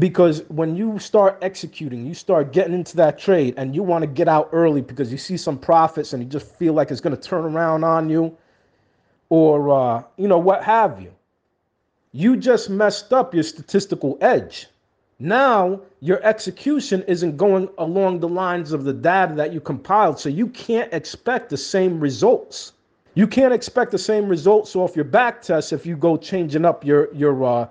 Because 0.00 0.42
when 0.48 0.74
you 0.74 0.98
start 0.98 1.38
executing, 1.40 2.04
you 2.04 2.14
start 2.14 2.52
getting 2.52 2.74
into 2.74 2.96
that 2.96 3.16
trade 3.16 3.54
and 3.56 3.76
you 3.76 3.84
want 3.84 4.02
to 4.02 4.08
get 4.08 4.26
out 4.26 4.48
early 4.50 4.80
because 4.80 5.12
you 5.12 5.18
see 5.18 5.36
some 5.36 5.56
profits 5.56 6.12
and 6.12 6.20
you 6.20 6.28
just 6.28 6.52
feel 6.56 6.72
like 6.72 6.90
it's 6.90 7.00
going 7.00 7.16
to 7.16 7.22
turn 7.22 7.44
around 7.44 7.84
on 7.84 8.10
you 8.10 8.36
or, 9.28 9.70
uh, 9.70 10.02
you 10.16 10.26
know, 10.26 10.38
what 10.38 10.64
have 10.64 11.00
you. 11.00 11.12
You 12.10 12.36
just 12.36 12.70
messed 12.70 13.12
up 13.12 13.34
your 13.34 13.44
statistical 13.44 14.18
edge. 14.20 14.66
Now 15.18 15.80
your 16.00 16.22
execution 16.24 17.02
isn't 17.06 17.36
going 17.36 17.68
along 17.78 18.20
the 18.20 18.28
lines 18.28 18.72
of 18.72 18.84
the 18.84 18.92
data 18.92 19.34
that 19.34 19.52
you 19.52 19.60
compiled, 19.60 20.18
so 20.18 20.28
you 20.28 20.48
can't 20.48 20.92
expect 20.92 21.50
the 21.50 21.56
same 21.56 22.00
results. 22.00 22.72
You 23.14 23.26
can't 23.26 23.54
expect 23.54 23.92
the 23.92 23.98
same 23.98 24.26
results 24.26 24.74
off 24.74 24.96
your 24.96 25.04
back 25.04 25.40
test 25.40 25.72
if 25.72 25.86
you 25.86 25.96
go 25.96 26.16
changing 26.16 26.64
up 26.64 26.84
your 26.84 27.14
your 27.14 27.44
uh, 27.44 27.68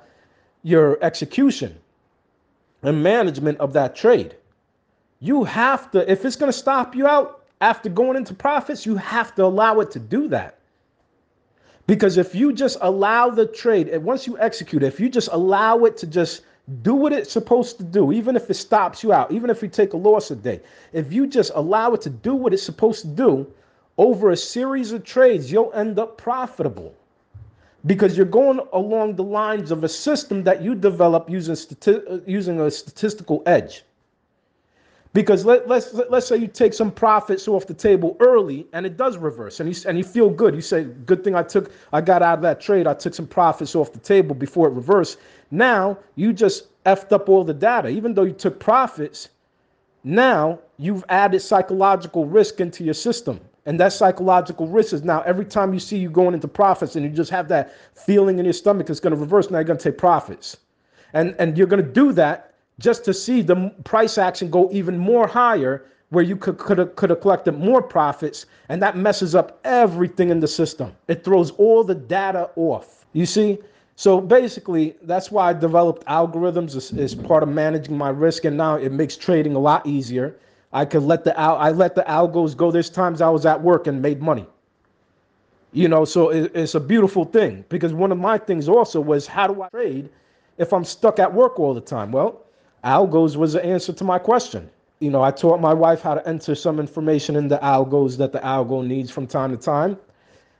your 0.64 0.98
execution 1.04 1.78
and 2.82 3.04
management 3.04 3.58
of 3.60 3.74
that 3.74 3.96
trade. 3.96 4.36
You 5.20 5.44
have 5.44 5.92
to, 5.92 6.10
if 6.12 6.26
it's 6.26 6.36
going 6.36 6.52
to 6.52 6.58
stop 6.58 6.96
you 6.96 7.08
out 7.08 7.46
after 7.62 7.90
going 7.90 8.18
into 8.18 8.34
profits, 8.34 8.86
you 8.86 8.96
have 8.98 9.34
to 9.36 9.46
allow 9.46 9.80
it 9.80 9.92
to 9.92 10.00
do 10.00 10.28
that. 10.30 10.60
Because 11.88 12.18
if 12.18 12.34
you 12.34 12.54
just 12.54 12.78
allow 12.82 13.30
the 13.30 13.46
trade, 13.46 13.96
once 13.98 14.28
you 14.28 14.38
execute, 14.40 14.84
if 14.84 15.00
you 15.00 15.10
just 15.10 15.30
allow 15.32 15.86
it 15.86 15.98
to 15.98 16.08
just 16.08 16.42
do 16.82 16.94
what 16.96 17.14
it's 17.14 17.32
supposed 17.32 17.78
to 17.78 17.84
do, 17.84 18.12
even 18.12 18.36
if 18.36 18.50
it 18.50 18.56
stops 18.56 19.04
you 19.04 19.14
out, 19.14 19.32
even 19.32 19.50
if 19.50 19.62
you 19.62 19.68
take 19.68 19.94
a 19.94 19.98
loss 19.98 20.32
a 20.32 20.36
day. 20.36 20.62
If 20.94 21.12
you 21.14 21.28
just 21.28 21.52
allow 21.56 21.94
it 21.94 22.02
to 22.02 22.10
do 22.10 22.36
what 22.36 22.54
it's 22.54 22.64
supposed 22.64 23.02
to 23.02 23.08
do 23.08 23.48
over 23.98 24.32
a 24.32 24.38
series 24.38 24.92
of 24.92 25.04
trades, 25.04 25.52
you'll 25.52 25.74
end 25.74 26.00
up 26.00 26.18
profitable. 26.18 26.96
because 27.86 28.16
you're 28.18 28.26
going 28.26 28.60
along 28.74 29.16
the 29.16 29.24
lines 29.24 29.72
of 29.72 29.84
a 29.84 29.90
system 29.90 30.44
that 30.44 30.62
you 30.62 30.76
develop 30.76 31.30
using 31.30 31.56
stati- 31.56 32.04
uh, 32.12 32.20
using 32.26 32.60
a 32.62 32.72
statistical 32.72 33.44
edge. 33.46 33.84
Because 35.14 35.46
let, 35.46 35.68
let's 35.68 35.94
let's 35.94 36.28
say 36.28 36.38
you 36.38 36.48
take 36.48 36.74
some 36.74 36.92
profits 36.92 37.48
off 37.48 37.68
the 37.68 37.74
table 37.74 38.18
early 38.20 38.66
and 38.74 38.84
it 38.84 38.98
does 38.98 39.18
reverse 39.18 39.60
and 39.60 39.70
you 39.70 39.84
and 39.88 39.96
you 39.96 40.04
feel 40.04 40.30
good. 40.30 40.56
You 40.56 40.62
say, 40.62 40.86
"Good 40.86 41.24
thing 41.24 41.36
I 41.36 41.44
took 41.44 41.72
I 41.94 42.02
got 42.02 42.24
out 42.24 42.40
of 42.40 42.42
that 42.42 42.60
trade. 42.60 42.88
I 42.88 42.96
took 42.96 43.14
some 43.14 43.28
profits 43.28 43.76
off 43.76 43.94
the 43.94 44.00
table 44.00 44.34
before 44.34 44.68
it 44.68 44.72
reversed." 44.72 45.20
Now 45.52 46.00
you 46.16 46.34
just 46.34 46.68
effed 46.86 47.12
up 47.12 47.30
all 47.30 47.44
the 47.44 47.54
data, 47.54 47.90
even 47.90 48.16
though 48.16 48.24
you 48.24 48.34
took 48.34 48.60
profits. 48.60 49.30
Now 50.04 50.60
you've 50.78 51.06
added 51.10 51.42
psychological 51.42 52.26
risk 52.26 52.60
into 52.60 52.84
your 52.84 52.96
system. 52.96 53.40
And 53.66 53.80
that 53.80 53.94
psychological 53.94 54.68
risk 54.68 54.94
is 54.94 55.04
now 55.04 55.22
every 55.22 55.46
time 55.46 55.74
you 55.74 55.80
see 55.80 55.98
you 55.98 56.10
going 56.10 56.34
into 56.34 56.48
profits 56.48 56.96
and 56.96 57.06
you 57.06 57.12
just 57.12 57.32
have 57.32 57.48
that 57.50 57.74
feeling 57.96 58.40
in 58.40 58.46
your 58.46 58.54
stomach 58.54 58.90
it's 58.90 59.00
going 59.00 59.14
to 59.14 59.20
reverse, 59.20 59.50
now 59.50 59.60
you're 59.60 59.64
going 59.64 59.80
to 59.80 59.92
take 59.92 59.98
profits. 59.98 60.58
And, 61.14 61.36
and 61.40 61.58
you're 61.58 61.68
going 61.68 61.84
to 61.84 61.90
do 61.90 62.12
that 62.14 62.53
just 62.80 63.06
to 63.06 63.14
see 63.14 63.42
the 63.42 63.70
price 63.84 64.18
action 64.18 64.50
go 64.50 64.70
even 64.72 64.98
more 64.98 65.28
higher 65.28 65.86
where 66.10 66.24
you 66.24 66.36
could 66.36 66.58
could 66.58 66.78
have, 66.78 66.96
could 66.96 67.10
have 67.10 67.22
collected 67.22 67.54
more 67.54 67.82
profits 67.82 68.46
and 68.70 68.82
that 68.82 68.98
messes 68.98 69.36
up 69.36 69.60
everything 69.64 70.30
in 70.30 70.40
the 70.40 70.48
system. 70.48 70.92
It 71.08 71.24
throws 71.24 71.52
all 71.52 71.84
the 71.84 71.96
data 71.96 72.50
off. 72.56 73.06
You 73.14 73.26
see? 73.26 73.60
So 73.96 74.20
basically, 74.20 74.96
that's 75.04 75.32
why 75.32 75.50
I 75.50 75.54
developed 75.54 76.06
algorithms 76.08 76.76
as, 76.76 76.92
as 76.94 77.14
part 77.14 77.44
of 77.44 77.50
managing 77.50 77.98
my 77.98 78.10
risk 78.10 78.46
and 78.46 78.58
now 78.58 78.76
it 78.76 78.92
makes 78.92 79.16
trading 79.16 79.56
a 79.56 79.60
lot 79.60 79.86
easier 79.86 80.36
I 80.74 80.86
could 80.86 81.04
let 81.04 81.24
the 81.24 81.40
al- 81.40 81.58
I 81.58 81.70
let 81.70 81.94
the 81.96 82.02
algos 82.02 82.58
go. 82.58 82.72
There's 82.72 82.90
times 82.90 83.22
I 83.22 83.30
was 83.30 83.46
at 83.46 83.62
work 83.62 83.86
and 83.88 84.02
made 84.02 84.22
money. 84.22 84.48
You 85.72 85.88
know, 85.88 86.04
so 86.04 86.30
it, 86.30 86.52
it's 86.56 86.76
a 86.76 86.80
beautiful 86.80 87.26
thing 87.26 87.64
because 87.70 87.94
one 87.94 88.12
of 88.12 88.18
my 88.18 88.38
things 88.38 88.68
also 88.68 89.00
was 89.00 89.28
how 89.28 89.48
do 89.48 89.62
I 89.62 89.70
trade 89.70 90.10
if 90.58 90.74
I'm 90.74 90.84
stuck 90.84 91.20
at 91.20 91.32
work 91.32 91.60
all 91.60 91.74
the 91.74 91.82
time? 91.82 92.12
Well, 92.12 92.43
algos 92.84 93.36
was 93.36 93.54
the 93.54 93.66
answer 93.66 93.94
to 93.94 94.04
my 94.04 94.20
question. 94.20 94.70
You 95.00 95.10
know, 95.10 95.22
I 95.22 95.32
taught 95.32 95.60
my 95.60 95.74
wife 95.74 96.02
how 96.02 96.16
to 96.16 96.28
enter 96.28 96.56
some 96.56 96.80
information 96.80 97.36
in 97.36 97.48
the 97.48 97.58
algos 97.60 98.18
that 98.18 98.32
the 98.32 98.40
algo 98.40 98.86
needs 98.86 99.12
from 99.12 99.28
time 99.28 99.52
to 99.52 99.58
time. 99.58 99.98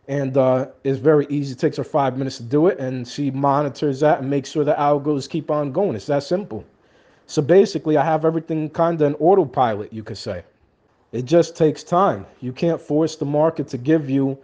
And 0.08 0.36
uh, 0.36 0.68
it's 0.84 1.00
very 1.00 1.26
easy. 1.30 1.54
It 1.54 1.60
takes 1.60 1.78
her 1.78 1.84
five 1.84 2.18
minutes 2.18 2.38
to 2.38 2.44
do 2.44 2.68
it. 2.68 2.78
And 2.80 3.08
she 3.08 3.32
monitors 3.32 4.02
that 4.02 4.20
and 4.20 4.30
makes 4.30 4.50
sure 4.50 4.66
the 4.66 4.74
algos 4.74 5.30
keep 5.30 5.50
on 5.50 5.72
going. 5.72 5.96
It's 5.96 6.08
that 6.08 6.24
simple. 6.24 6.66
So 7.26 7.42
basically, 7.42 7.96
I 7.96 8.04
have 8.04 8.26
everything 8.26 8.70
kind 8.70 9.02
of 9.02 9.08
an 9.08 9.16
autopilot, 9.16 9.94
you 9.94 10.04
could 10.04 10.18
say. 10.18 10.44
It 11.14 11.24
just 11.24 11.56
takes 11.56 11.84
time. 11.84 12.26
You 12.42 12.52
can't 12.52 12.82
force 12.82 13.16
the 13.16 13.26
market 13.26 13.68
to 13.70 13.78
give 13.78 14.10
you 14.10 14.38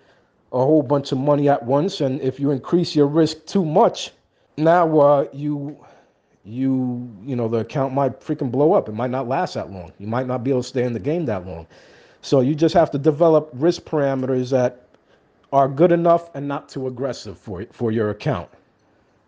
a 0.54 0.60
whole 0.60 0.82
bunch 0.82 1.12
of 1.12 1.18
money 1.18 1.50
at 1.50 1.64
once. 1.64 2.00
And 2.00 2.22
if 2.22 2.40
you 2.40 2.52
increase 2.52 2.96
your 2.96 3.08
risk 3.08 3.46
too 3.46 3.66
much, 3.66 4.12
now 4.56 5.00
uh, 5.00 5.28
you 5.34 5.78
you 6.46 7.10
you 7.26 7.36
know 7.36 7.48
the 7.48 7.60
account 7.60 7.94
might 7.94 8.22
freaking 8.22 8.52
blow 8.52 8.74
up. 8.74 8.90
It 8.90 8.94
might 8.94 9.12
not 9.12 9.28
last 9.28 9.54
that 9.56 9.72
long. 9.72 9.92
You 10.00 10.08
might 10.08 10.28
not 10.28 10.44
be 10.44 10.52
able 10.52 10.62
to 10.62 10.68
stay 10.68 10.84
in 10.84 10.94
the 10.94 11.00
game 11.00 11.26
that 11.26 11.46
long. 11.46 11.68
So 12.22 12.42
you 12.42 12.56
just 12.56 12.74
have 12.76 12.92
to 12.92 12.98
develop 12.98 13.50
risk 13.54 13.84
parameters 13.84 14.50
that 14.52 14.88
are 15.52 15.68
good 15.68 15.92
enough 15.92 16.34
and 16.36 16.48
not 16.48 16.70
too 16.70 16.88
aggressive 16.88 17.38
for 17.38 17.66
for 17.72 17.92
your 17.92 18.10
account. 18.10 18.50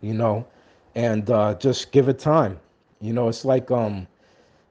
You 0.01 0.13
know, 0.13 0.48
and 0.96 1.30
uh, 1.30 1.56
just 1.56 1.91
give 1.91 2.08
it 2.10 2.20
time. 2.20 2.60
You 3.01 3.13
know, 3.13 3.27
it's 3.27 3.46
like 3.46 3.70
um 3.72 4.08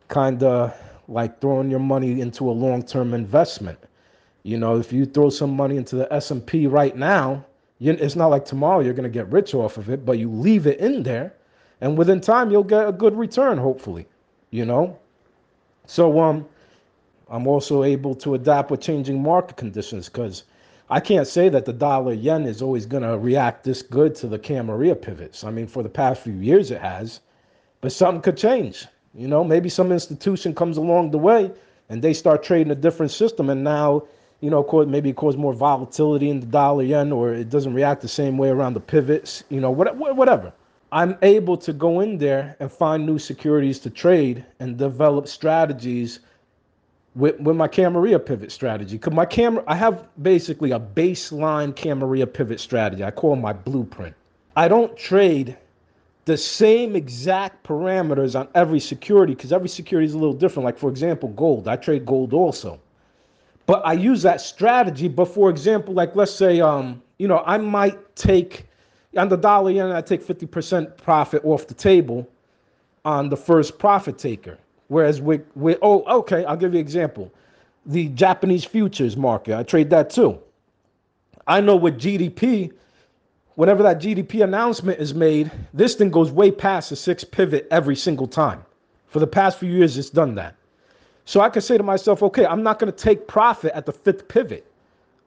kind 0.09 0.43
of 0.43 0.75
like 1.09 1.41
throwing 1.41 1.71
your 1.71 1.81
money 1.81 2.21
into 2.21 2.49
a 2.51 2.53
long-term 2.53 3.15
investment. 3.15 3.79
You 4.45 4.59
know, 4.59 4.77
if 4.79 4.93
you 4.93 5.05
throw 5.05 5.29
some 5.29 5.51
money 5.55 5.77
into 5.77 5.97
the 5.97 6.13
S&P 6.13 6.67
right 6.67 6.97
now, 6.97 7.45
you, 7.79 7.93
it's 7.93 8.17
not 8.17 8.29
like 8.29 8.45
tomorrow 8.45 8.81
you're 8.81 8.95
going 8.95 9.11
to 9.11 9.19
get 9.19 9.29
rich 9.31 9.55
off 9.55 9.77
of 9.77 9.91
it, 9.91 10.07
but 10.07 10.19
you 10.19 10.31
leave 10.31 10.67
it 10.67 10.79
in 10.79 11.03
there 11.03 11.35
and 11.81 11.97
within 11.97 12.21
time 12.21 12.51
you'll 12.51 12.63
get 12.63 12.89
a 12.89 12.93
good 12.93 13.17
return 13.17 13.59
hopefully, 13.59 14.07
you 14.51 14.65
know? 14.65 14.99
So 15.87 16.21
um 16.21 16.47
I'm 17.29 17.47
also 17.47 17.85
able 17.85 18.15
to 18.17 18.35
adapt 18.35 18.71
with 18.71 18.81
changing 18.81 19.23
market 19.23 19.57
conditions 19.57 20.09
cuz 20.09 20.45
I 20.93 20.99
can't 20.99 21.27
say 21.27 21.49
that 21.51 21.65
the 21.65 21.73
dollar 21.73 22.13
yen 22.13 22.47
is 22.47 22.61
always 22.63 22.85
going 22.85 23.05
to 23.05 23.17
react 23.17 23.63
this 23.63 23.81
good 23.81 24.17
to 24.17 24.27
the 24.27 24.41
Camarilla 24.41 24.97
pivots. 24.97 25.45
I 25.45 25.51
mean, 25.53 25.69
for 25.69 25.85
the 25.85 25.89
past 25.89 26.21
few 26.23 26.33
years 26.33 26.73
it 26.73 26.81
has. 26.81 27.21
But 27.81 27.93
something 27.93 28.21
could 28.21 28.37
change. 28.37 28.87
You 29.15 29.29
know, 29.29 29.45
maybe 29.45 29.69
some 29.69 29.93
institution 29.93 30.53
comes 30.55 30.77
along 30.77 31.13
the 31.13 31.19
way 31.19 31.53
and 31.89 32.03
they 32.03 32.13
start 32.13 32.43
trading 32.43 32.71
a 32.71 32.77
different 32.77 33.11
system, 33.13 33.51
and 33.51 33.65
now, 33.65 34.05
you 34.41 34.51
know, 34.51 34.63
maybe 34.87 35.13
cause 35.13 35.37
more 35.37 35.53
volatility 35.53 36.31
in 36.31 36.41
the 36.41 36.47
dollar 36.47 36.85
yen, 36.85 37.11
or 37.11 37.35
it 37.35 37.51
doesn't 37.51 37.75
react 37.75 38.01
the 38.01 38.09
same 38.09 38.39
way 38.39 38.49
around 38.49 38.75
the 38.75 38.81
pivots. 38.81 39.43
You 39.49 39.61
know, 39.61 39.71
whatever. 39.71 40.53
I'm 40.93 41.17
able 41.23 41.57
to 41.59 41.73
go 41.73 42.01
in 42.01 42.19
there 42.19 42.57
and 42.59 42.71
find 42.71 43.07
new 43.07 43.19
securities 43.19 43.79
to 43.81 43.91
trade 43.91 44.45
and 44.59 44.77
develop 44.77 45.29
strategies 45.29 46.21
with, 47.15 47.39
with 47.41 47.57
my 47.57 47.69
Camarilla 47.69 48.19
pivot 48.19 48.51
strategy. 48.51 48.97
Because 48.97 49.13
my 49.13 49.25
camera, 49.25 49.63
I 49.67 49.77
have 49.77 50.09
basically 50.23 50.73
a 50.73 50.81
baseline 50.81 51.75
Camarilla 51.75 52.27
pivot 52.27 52.61
strategy. 52.61 53.05
I 53.05 53.11
call 53.11 53.37
my 53.37 53.53
blueprint. 53.53 54.15
I 54.57 54.69
don't 54.69 54.97
trade 54.97 55.57
the 56.25 56.37
same 56.37 56.97
exact 56.97 57.65
parameters 57.67 58.39
on 58.39 58.49
every 58.55 58.81
security 58.81 59.35
because 59.35 59.53
every 59.53 59.69
security 59.69 60.07
is 60.07 60.15
a 60.15 60.19
little 60.19 60.35
different. 60.35 60.65
Like, 60.65 60.79
for 60.79 60.91
example, 60.91 61.31
gold. 61.31 61.69
I 61.69 61.77
trade 61.77 62.05
gold 62.05 62.33
also. 62.33 62.81
But 63.67 63.87
I 63.87 63.93
use 63.93 64.23
that 64.23 64.41
strategy. 64.41 65.07
But 65.07 65.27
for 65.27 65.51
example, 65.51 65.95
like 65.95 66.17
let's 66.17 66.33
say, 66.33 66.61
um, 66.61 67.01
you 67.19 67.29
know, 67.29 67.43
I 67.47 67.59
might 67.59 68.17
take 68.17 68.67
on 69.17 69.29
the 69.29 69.37
dollar 69.37 69.71
yen, 69.71 69.91
I 69.91 70.01
take 70.01 70.25
50% 70.25 70.97
profit 70.97 71.45
off 71.45 71.67
the 71.67 71.75
table 71.75 72.29
on 73.05 73.29
the 73.29 73.37
first 73.37 73.79
profit 73.79 74.19
taker. 74.19 74.59
Whereas 74.89 75.21
with, 75.21 75.43
with 75.55 75.79
oh, 75.83 76.03
okay, 76.21 76.45
I'll 76.45 76.57
give 76.57 76.73
you 76.75 76.81
an 76.81 76.85
example. 76.85 77.33
The 77.87 78.09
Japanese 78.09 78.65
futures 78.65 79.17
market, 79.17 79.57
I 79.57 79.63
trade 79.63 79.91
that 79.91 80.11
too. 80.11 80.39
I 81.47 81.61
know 81.61 81.77
with 81.77 81.99
GDP, 81.99 82.73
whenever 83.55 83.83
that 83.83 84.01
GDP 84.01 84.45
announcement 84.45 85.01
is 85.01 85.15
made, 85.15 85.51
this 85.73 85.95
thing 85.95 86.11
goes 86.11 86.31
way 86.31 86.51
past 86.51 86.91
the 86.91 86.97
six 86.97 87.25
pivot 87.25 87.67
every 87.71 87.97
single 87.97 88.27
time. 88.27 88.65
For 89.09 89.19
the 89.19 89.27
past 89.27 89.59
few 89.59 89.71
years, 89.73 89.97
it's 89.99 90.11
done 90.11 90.35
that. 90.37 90.55
So 91.25 91.41
I 91.41 91.49
can 91.49 91.63
say 91.63 91.77
to 91.77 91.83
myself, 91.83 92.23
okay, 92.23 92.47
I'm 92.47 92.63
not 92.63 92.79
going 92.79 92.93
to 92.93 92.97
take 92.97 93.27
profit 93.27 93.73
at 93.75 93.87
the 93.87 93.93
fifth 93.93 94.29
pivot. 94.29 94.71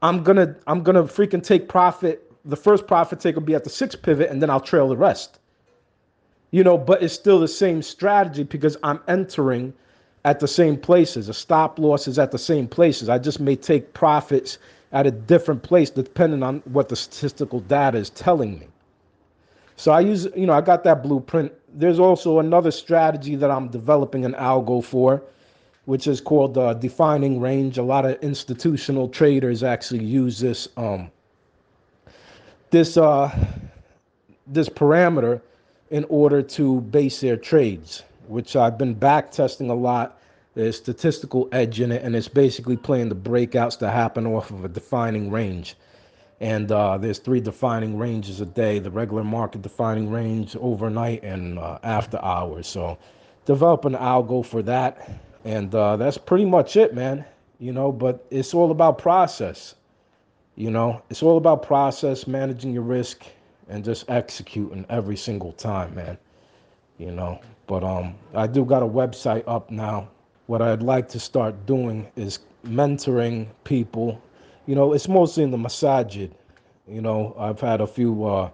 I'm 0.04 0.22
gonna 0.22 0.54
I'm 0.68 0.84
gonna 0.84 1.04
freaking 1.04 1.42
take 1.42 1.70
profit. 1.70 2.23
The 2.46 2.56
first 2.56 2.88
profit 2.88 3.20
take 3.20 3.36
will 3.36 3.44
be 3.44 3.56
at 3.56 3.64
the 3.64 3.70
sixth 3.70 4.02
pivot, 4.02 4.30
and 4.30 4.42
then 4.42 4.50
I'll 4.50 4.60
trail 4.60 4.90
the 4.90 4.98
rest. 4.98 5.40
You 6.52 6.64
know, 6.64 6.78
but 6.78 7.02
it's 7.02 7.14
still 7.14 7.40
the 7.40 7.48
same 7.48 7.82
strategy 7.82 8.44
because 8.44 8.78
I'm 8.84 9.00
entering 9.08 9.74
at 10.26 10.40
the 10.40 10.48
same 10.48 10.78
places. 10.78 11.28
The 11.28 11.34
stop 11.34 11.80
loss 11.80 12.08
is 12.08 12.20
at 12.20 12.32
the 12.32 12.38
same 12.38 12.68
places. 12.68 13.10
I 13.10 13.18
just 13.18 13.40
may 13.40 13.56
take 13.56 13.94
profits 13.94 14.58
at 14.92 15.08
a 15.08 15.12
different 15.12 15.64
place 15.64 15.90
depending 15.90 16.44
on 16.44 16.60
what 16.66 16.90
the 16.90 16.96
statistical 16.96 17.60
data 17.62 17.98
is 17.98 18.10
telling 18.10 18.60
me. 18.60 18.68
So 19.76 19.92
I 19.92 20.02
use, 20.02 20.28
you 20.36 20.46
know, 20.46 20.54
I 20.54 20.62
got 20.62 20.84
that 20.84 21.02
blueprint. 21.02 21.52
There's 21.74 22.00
also 22.00 22.40
another 22.40 22.72
strategy 22.72 23.36
that 23.36 23.50
I'm 23.50 23.70
developing 23.70 24.24
an 24.24 24.34
algo 24.34 24.84
for, 24.84 25.24
which 25.86 26.08
is 26.08 26.22
called 26.22 26.58
uh, 26.58 26.76
defining 26.76 27.42
range. 27.42 27.78
A 27.78 27.84
lot 27.84 28.06
of 28.06 28.22
institutional 28.22 29.10
traders 29.10 29.64
actually 29.64 30.04
use 30.04 30.40
this 30.40 30.68
um, 30.78 31.10
this 32.74 32.98
uh, 32.98 33.32
this 34.48 34.68
parameter 34.68 35.42
in 35.92 36.06
order 36.10 36.42
to 36.42 36.82
base 36.82 37.22
their 37.22 37.38
trades, 37.38 38.04
which 38.28 38.56
I've 38.56 38.78
been 38.78 38.96
back 38.96 39.32
testing 39.32 39.70
a 39.70 39.76
lot 39.76 40.20
there's 40.56 40.78
statistical 40.78 41.50
edge 41.52 41.80
in 41.80 41.92
it, 41.92 42.04
and 42.04 42.16
it's 42.16 42.28
basically 42.28 42.78
playing 42.78 43.10
the 43.10 43.16
breakouts 43.16 43.80
that 43.80 43.92
happen 43.92 44.28
off 44.28 44.52
of 44.52 44.64
a 44.64 44.68
defining 44.68 45.32
range. 45.32 45.76
And 46.40 46.72
uh, 46.72 46.98
there's 46.98 47.20
three 47.20 47.42
defining 47.42 47.98
ranges 47.98 48.42
a 48.42 48.46
day: 48.46 48.80
the 48.80 48.92
regular 48.92 49.24
market 49.24 49.62
defining 49.62 50.12
range, 50.12 50.56
overnight, 50.60 51.24
and 51.24 51.58
uh, 51.58 51.80
after 51.84 52.20
hours. 52.24 52.68
So, 52.68 52.98
develop 53.46 53.86
an 53.86 53.94
algo 53.94 54.46
for 54.46 54.62
that, 54.64 55.10
and 55.44 55.74
uh, 55.74 55.98
that's 55.98 56.18
pretty 56.18 56.46
much 56.46 56.76
it, 56.76 56.94
man. 56.94 57.26
You 57.60 57.72
know, 57.72 57.92
but 57.92 58.26
it's 58.30 58.54
all 58.54 58.72
about 58.72 58.98
process. 58.98 59.76
You 60.56 60.72
know, 60.72 61.02
it's 61.10 61.24
all 61.24 61.38
about 61.38 61.64
process, 61.64 62.28
managing 62.28 62.74
your 62.74 62.84
risk, 62.84 63.26
and 63.70 63.84
just 63.84 64.10
executing 64.10 64.86
every 64.90 65.18
single 65.18 65.52
time, 65.54 65.96
man. 65.96 66.18
You 66.98 67.12
know, 67.12 67.40
but 67.68 67.84
um, 67.84 68.16
I 68.36 68.48
do 68.48 68.64
got 68.66 68.84
a 68.84 68.88
website 68.88 69.44
up 69.48 69.72
now 69.72 70.10
what 70.48 70.62
I'd 70.62 70.84
like 70.84 71.08
to 71.10 71.20
start 71.20 71.66
doing 71.66 72.08
is 72.16 72.40
mentoring 72.66 73.48
people. 73.64 74.22
You 74.66 74.76
know, 74.76 74.94
it's 74.94 75.08
mostly 75.08 75.44
in 75.44 75.52
the 75.52 75.58
masajid. 75.58 76.32
You 76.88 77.02
know, 77.02 77.36
I've 77.40 77.62
had 77.62 77.82
a 77.82 77.88
few 77.88 78.26
uh, 78.26 78.50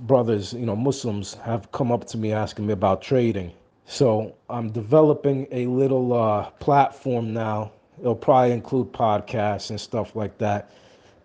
brothers, 0.00 0.54
you 0.54 0.64
know, 0.64 0.76
Muslims 0.76 1.34
have 1.34 1.70
come 1.72 1.92
up 1.92 2.06
to 2.06 2.18
me 2.18 2.32
asking 2.32 2.66
me 2.66 2.72
about 2.72 3.02
trading. 3.02 3.52
So 3.84 4.34
I'm 4.48 4.70
developing 4.70 5.46
a 5.50 5.66
little 5.66 6.12
uh, 6.12 6.50
platform 6.52 7.32
now. 7.32 7.72
It'll 8.00 8.14
probably 8.14 8.52
include 8.52 8.92
podcasts 8.92 9.70
and 9.70 9.80
stuff 9.80 10.14
like 10.16 10.38
that. 10.38 10.70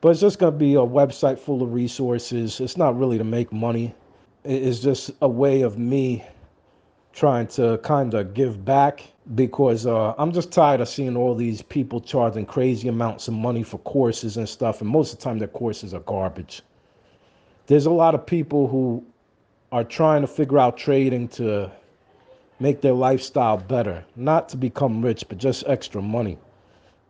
But 0.03 0.09
it's 0.09 0.19
just 0.19 0.37
going 0.37 0.51
to 0.51 0.59
be 0.59 0.73
a 0.73 0.79
website 0.79 1.39
full 1.39 1.63
of 1.63 1.71
resources. 1.71 2.59
It's 2.59 2.75
not 2.75 2.99
really 2.99 3.17
to 3.17 3.23
make 3.23 3.53
money. 3.53 3.95
It's 4.43 4.79
just 4.79 5.11
a 5.21 5.29
way 5.29 5.61
of 5.61 5.77
me 5.77 6.25
trying 7.13 7.47
to 7.55 7.77
kind 7.83 8.13
of 8.13 8.33
give 8.33 8.65
back 8.65 9.09
because 9.33 9.85
uh, 9.85 10.13
I'm 10.17 10.33
just 10.33 10.51
tired 10.51 10.81
of 10.81 10.89
seeing 10.89 11.15
all 11.15 11.35
these 11.35 11.61
people 11.61 12.01
charging 12.01 12.45
crazy 12.45 12.89
amounts 12.89 13.29
of 13.29 13.33
money 13.33 13.63
for 13.63 13.77
courses 13.77 14.35
and 14.35 14.49
stuff. 14.49 14.81
And 14.81 14.89
most 14.89 15.13
of 15.13 15.19
the 15.19 15.23
time, 15.23 15.39
their 15.39 15.47
courses 15.47 15.93
are 15.93 16.01
garbage. 16.01 16.63
There's 17.67 17.85
a 17.85 17.91
lot 17.91 18.13
of 18.13 18.25
people 18.25 18.67
who 18.67 19.05
are 19.71 19.85
trying 19.85 20.19
to 20.19 20.27
figure 20.27 20.59
out 20.59 20.75
trading 20.75 21.29
to 21.29 21.71
make 22.59 22.81
their 22.81 22.91
lifestyle 22.91 23.55
better, 23.55 24.03
not 24.17 24.49
to 24.49 24.57
become 24.57 25.01
rich, 25.01 25.23
but 25.29 25.37
just 25.37 25.63
extra 25.65 26.01
money. 26.01 26.37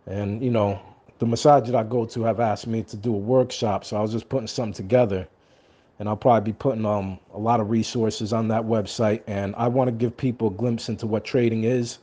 And, 0.05 0.43
you 0.43 0.51
know, 0.51 0.79
the 1.19 1.25
masjid 1.25 1.65
that 1.65 1.75
I 1.75 1.83
go 1.83 2.05
to 2.05 2.23
have 2.23 2.39
asked 2.39 2.67
me 2.67 2.83
to 2.83 2.97
do 2.97 3.13
a 3.13 3.17
workshop, 3.17 3.85
so 3.85 3.97
I 3.97 4.01
was 4.01 4.11
just 4.11 4.29
putting 4.29 4.47
something 4.47 4.73
together. 4.73 5.27
And 5.99 6.09
I'll 6.09 6.17
probably 6.17 6.51
be 6.51 6.57
putting 6.57 6.85
um, 6.85 7.19
a 7.33 7.37
lot 7.37 7.59
of 7.59 7.69
resources 7.69 8.33
on 8.33 8.47
that 8.49 8.63
website. 8.63 9.21
And 9.27 9.55
I 9.57 9.67
want 9.67 9.87
to 9.87 9.91
give 9.91 10.17
people 10.17 10.47
a 10.47 10.51
glimpse 10.51 10.89
into 10.89 11.05
what 11.07 11.23
trading 11.23 11.63
is, 11.63 11.99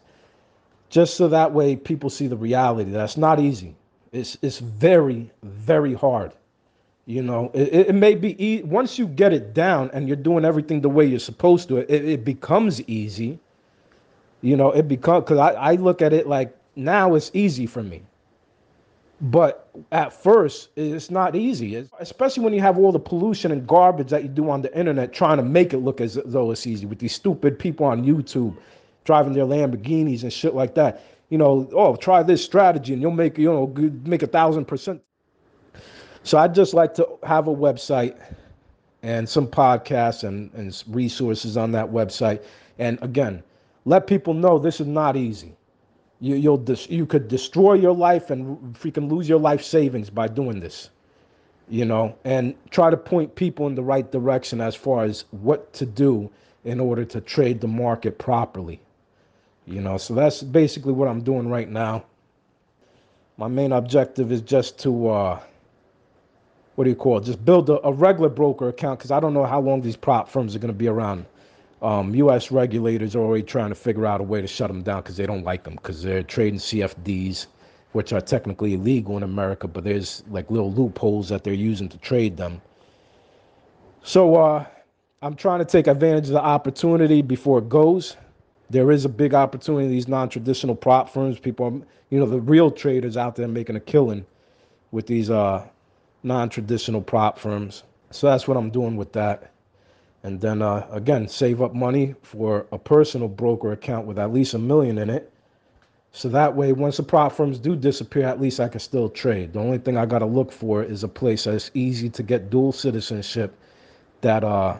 just 0.88 1.14
so 1.14 1.29
that 1.29 1.52
way 1.52 1.76
people 1.76 2.09
see 2.09 2.29
the 2.29 2.37
reality. 2.37 2.90
That's 2.90 3.17
not 3.17 3.40
easy. 3.40 3.75
It's, 4.12 4.38
it's 4.43 4.59
very, 4.61 5.31
very 5.43 5.93
hard. 5.93 6.33
You 7.07 7.23
know, 7.23 7.50
it, 7.52 7.88
it 7.88 7.95
may 7.95 8.14
be 8.14 8.43
e- 8.45 8.62
once 8.62 8.99
you 8.99 9.07
get 9.09 9.33
it 9.33 9.52
down 9.52 9.90
and 9.93 10.07
you're 10.07 10.17
doing 10.17 10.45
everything 10.45 10.81
the 10.81 10.88
way 10.88 11.05
you're 11.05 11.19
supposed 11.19 11.69
to, 11.69 11.79
it, 11.79 11.90
it 11.90 12.25
becomes 12.25 12.81
easy. 12.83 13.38
You 14.43 14.57
know, 14.57 14.71
it 14.71 14.87
becomes 14.88 15.25
because 15.25 15.38
I, 15.38 15.52
I 15.52 15.75
look 15.75 16.02
at 16.02 16.12
it 16.12 16.29
like 16.29 16.57
now 16.76 17.14
it's 17.17 17.31
easy 17.35 17.67
for 17.67 17.83
me. 17.83 18.02
But 19.21 19.69
at 19.93 20.15
first, 20.15 20.71
it's 20.77 21.11
not 21.11 21.37
easy, 21.37 21.87
especially 21.99 22.43
when 22.43 22.55
you 22.55 22.61
have 22.62 22.79
all 22.79 22.91
the 22.91 22.99
pollution 22.99 23.53
and 23.53 23.67
garbage 23.67 24.09
that 24.09 24.23
you 24.23 24.29
do 24.31 24.49
on 24.49 24.62
the 24.62 24.77
internet 24.77 25.12
trying 25.12 25.37
to 25.37 25.43
make 25.43 25.75
it 25.75 25.79
look 25.79 26.00
as 26.00 26.19
though 26.25 26.50
it's 26.50 26.67
easy 26.67 26.87
with 26.87 26.99
these 27.00 27.15
stupid 27.15 27.59
people 27.59 27.85
on 27.85 28.03
YouTube 28.03 28.57
driving 29.05 29.35
their 29.35 29.45
Lamborghinis 29.45 30.23
and 30.23 30.33
shit 30.33 30.55
like 30.55 30.75
that. 30.75 31.05
You 31.29 31.37
know, 31.37 31.69
oh, 31.75 31.97
try 31.97 32.23
this 32.23 32.43
strategy 32.43 32.95
and 32.95 33.03
you'll 33.03 33.11
make, 33.11 33.37
you 33.37 33.47
know, 33.47 33.67
make 34.05 34.23
a 34.23 34.27
thousand 34.27 34.65
percent. 34.65 35.03
So 36.23 36.39
I'd 36.39 36.55
just 36.55 36.73
like 36.73 36.95
to 36.95 37.07
have 37.23 37.47
a 37.47 37.55
website 37.55 38.17
and 39.03 39.29
some 39.29 39.47
podcasts 39.47 40.25
and, 40.25 40.50
and 40.55 40.83
resources 40.89 41.57
on 41.57 41.73
that 41.73 41.87
website. 41.87 42.43
And 42.79 42.99
again, 43.03 43.43
let 43.85 44.07
people 44.07 44.33
know 44.35 44.59
this 44.59 44.81
is 44.81 44.87
not 44.87 45.17
easy. 45.17 45.55
You, 46.21 46.37
you'll 46.37 46.59
dis- 46.59 46.91
you 46.91 47.07
could 47.07 47.29
destroy 47.29 47.75
your 47.75 47.95
life 47.95 48.31
and 48.31 48.75
freaking 48.75 49.11
lose 49.11 49.29
your 49.29 49.41
life 49.41 49.62
savings 49.62 50.11
by 50.11 50.29
doing 50.29 50.61
this, 50.61 50.91
you 51.69 51.85
know, 51.85 52.15
and 52.25 52.55
try 52.71 52.91
to 52.91 52.97
point 52.97 53.35
people 53.35 53.67
in 53.67 53.75
the 53.75 53.83
right 53.83 54.11
direction 54.11 54.61
as 54.61 54.75
far 54.75 55.05
as 55.05 55.25
what 55.31 55.73
to 55.75 55.87
do 55.87 56.31
in 56.65 56.79
order 56.79 57.05
to 57.07 57.21
trade 57.21 57.61
the 57.61 57.69
market 57.69 58.19
properly. 58.19 58.81
You 59.67 59.81
know, 59.81 59.97
so 59.97 60.15
that's 60.15 60.43
basically 60.43 60.93
what 60.93 61.09
I'm 61.09 61.23
doing 61.23 61.49
right 61.49 61.69
now. 61.69 62.05
My 63.39 63.49
main 63.49 63.73
objective 63.73 64.31
is 64.33 64.43
just 64.43 64.79
to, 64.81 65.09
uh, 65.09 65.41
what 66.75 66.85
do 66.85 66.91
you 66.91 66.97
call 66.97 67.19
it? 67.19 67.25
Just 67.25 67.43
build 67.45 67.71
a, 67.71 67.87
a 67.87 67.93
regular 67.93 68.29
broker 68.29 68.69
account 68.69 68.99
because 68.99 69.11
I 69.11 69.21
don't 69.21 69.33
know 69.33 69.47
how 69.47 69.61
long 69.61 69.81
these 69.81 69.97
prop 69.97 70.29
firms 70.29 70.55
are 70.55 70.59
going 70.59 70.73
to 70.73 70.79
be 70.79 70.89
around 70.89 71.25
um, 71.83 72.15
U.S. 72.15 72.51
regulators 72.51 73.17
are 73.17 73.21
already 73.21 73.43
trying 73.43 73.71
to 73.71 73.75
figure 73.75 74.05
out 74.05 74.21
a 74.21 74.25
way 74.25 74.41
to 74.41 74.47
shut 74.47 74.69
them 74.69 74.83
down 74.83 75.03
because 75.03 75.17
they 75.17 75.27
don't 75.27 75.45
like 75.45 75.65
them 75.65 75.77
because 75.77 76.03
they're 76.03 76.23
trading 76.23 76.59
CFDs, 76.59 77.47
which 77.93 78.13
are 78.13 78.21
technically 78.21 78.75
illegal 78.75 79.17
in 79.17 79.23
America, 79.23 79.67
but 79.67 79.85
there's 79.85 80.23
like 80.31 80.51
little 80.51 80.73
loopholes 80.73 81.31
that 81.31 81.43
they're 81.43 81.55
using 81.55 81.89
to 81.89 81.99
trade 81.99 82.37
them. 82.37 82.61
So 84.03 84.37
uh, 84.37 84.67
I'm 85.23 85.35
trying 85.35 85.61
to 85.61 85.65
take 85.65 85.87
advantage 85.87 86.27
of 86.27 86.33
the 86.35 86.43
opportunity 86.43 87.23
before 87.23 87.59
it 87.59 87.69
goes. 87.69 88.16
There 88.69 88.90
is 88.90 89.05
a 89.05 89.09
big 89.09 89.35
opportunity. 89.35 89.88
These 89.88 90.07
non-traditional 90.07 90.75
prop 90.75 91.09
firms, 91.09 91.38
people, 91.38 91.66
are, 91.66 91.73
you 92.11 92.19
know, 92.21 92.27
the 92.27 92.40
real 92.40 92.71
traders 92.71 93.16
out 93.16 93.37
there 93.37 93.49
making 93.49 93.77
a 93.77 93.81
killing 93.81 94.27
with 94.93 95.07
these 95.07 95.31
uh, 95.31 95.66
non-traditional 96.23 97.01
prop 97.01 97.38
firms. 97.38 97.85
So 98.11 98.29
that's 98.29 98.47
what 98.47 98.57
I'm 98.57 98.71
doing 98.71 98.97
with 98.97 99.12
that 99.14 99.51
and 100.22 100.40
then 100.40 100.62
uh, 100.62 100.87
again 100.90 101.28
save 101.28 101.62
up 101.62 101.74
money 101.74 102.14
for 102.22 102.66
a 102.72 102.78
personal 102.78 103.28
broker 103.28 103.72
account 103.72 104.06
with 104.06 104.18
at 104.18 104.33
least 104.33 104.54
a 104.54 104.59
million 104.59 104.98
in 104.98 105.11
it. 105.11 105.33
So 106.12 106.28
that 106.30 106.54
way 106.54 106.72
once 106.72 106.96
the 106.96 107.02
prop 107.02 107.33
firms 107.33 107.59
do 107.59 107.76
disappear 107.76 108.26
at 108.26 108.40
least 108.40 108.61
i 108.61 108.68
can 108.68 108.80
still 108.80 109.09
trade. 109.09 109.52
The 109.52 109.61
only 109.61 109.78
thing 109.78 109.96
i 109.96 110.04
got 110.06 110.18
to 110.18 110.26
look 110.26 110.52
for 110.52 110.83
is 110.83 111.04
a 111.04 111.09
place 111.09 111.44
that's 111.44 111.70
easy 111.74 112.11
to 112.11 112.22
get 112.22 112.50
dual 112.50 112.72
citizenship 112.72 113.56
that 114.20 114.44
uh, 114.44 114.76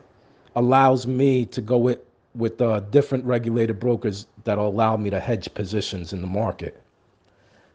allows 0.57 1.07
me 1.07 1.47
to 1.47 1.61
go 1.61 1.79
with 1.79 2.01
with 2.35 2.61
uh, 2.61 2.81
different 2.91 3.25
regulated 3.25 3.81
brokers 3.81 4.27
that'll 4.45 4.69
allow 4.69 4.97
me 4.97 5.11
to 5.11 5.19
hedge 5.19 5.53
positions 5.55 6.13
in 6.13 6.21
the 6.21 6.27
market. 6.27 6.83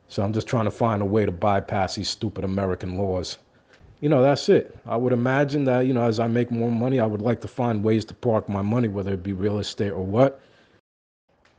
So 0.08 0.22
i'm 0.24 0.34
just 0.34 0.48
trying 0.48 0.66
to 0.66 0.72
find 0.72 1.02
a 1.02 1.06
way 1.06 1.26
to 1.26 1.32
bypass 1.32 1.96
these 1.96 2.10
stupid 2.10 2.44
american 2.44 2.98
laws 2.98 3.40
you 4.06 4.10
know, 4.10 4.22
that's 4.22 4.50
it. 4.50 4.78
I 4.86 4.98
would 4.98 5.14
imagine 5.14 5.66
that, 5.66 5.88
you 5.88 5.94
know, 5.96 6.04
as 6.04 6.20
I 6.20 6.28
make 6.28 6.52
more 6.52 6.70
money, 6.70 7.00
I 7.00 7.08
would 7.08 7.24
like 7.24 7.42
to 7.42 7.48
find 7.48 7.84
ways 7.84 8.06
to 8.06 8.14
park 8.14 8.48
my 8.48 8.62
money, 8.62 8.88
whether 8.88 9.12
it 9.12 9.24
be 9.24 9.34
real 9.34 9.58
estate 9.58 9.90
or 9.90 10.06
what. 10.06 10.40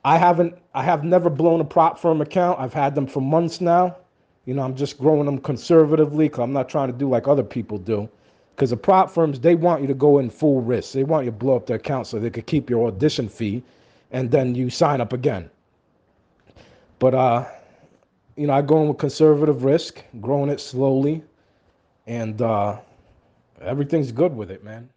I 0.04 0.16
haven't, 0.16 0.56
I 0.72 0.84
have 0.84 1.02
never 1.02 1.28
blown 1.28 1.60
a 1.60 1.64
prop 1.64 1.98
firm 1.98 2.20
account. 2.20 2.60
I've 2.60 2.72
had 2.72 2.94
them 2.94 3.08
for 3.08 3.20
months 3.20 3.60
now. 3.60 3.96
You 4.44 4.54
know, 4.54 4.62
I'm 4.62 4.76
just 4.76 4.96
growing 4.96 5.26
them 5.26 5.38
conservatively 5.38 6.28
because 6.28 6.44
I'm 6.44 6.52
not 6.52 6.68
trying 6.68 6.86
to 6.86 6.96
do 6.96 7.08
like 7.08 7.26
other 7.26 7.42
people 7.42 7.78
do. 7.78 8.08
Because 8.54 8.70
the 8.70 8.76
prop 8.76 9.10
firms, 9.10 9.40
they 9.40 9.56
want 9.56 9.80
you 9.80 9.88
to 9.88 9.94
go 9.94 10.20
in 10.20 10.30
full 10.30 10.60
risk. 10.60 10.92
They 10.92 11.02
want 11.02 11.24
you 11.24 11.32
to 11.32 11.36
blow 11.36 11.56
up 11.56 11.66
their 11.66 11.78
account 11.78 12.06
so 12.06 12.20
they 12.20 12.30
could 12.30 12.46
keep 12.46 12.70
your 12.70 12.86
audition 12.86 13.28
fee 13.28 13.60
and 14.12 14.30
then 14.30 14.54
you 14.54 14.70
sign 14.70 15.00
up 15.00 15.12
again. 15.12 15.50
But, 17.00 17.12
uh, 17.12 17.44
you 18.36 18.46
know, 18.46 18.52
I 18.52 18.62
go 18.62 18.82
in 18.82 18.86
with 18.86 18.98
conservative 18.98 19.64
risk, 19.64 20.04
growing 20.20 20.48
it 20.48 20.60
slowly 20.60 21.24
and 22.06 22.40
uh, 22.42 22.78
everything's 23.60 24.12
good 24.12 24.34
with 24.34 24.50
it, 24.50 24.64
man. 24.64 24.90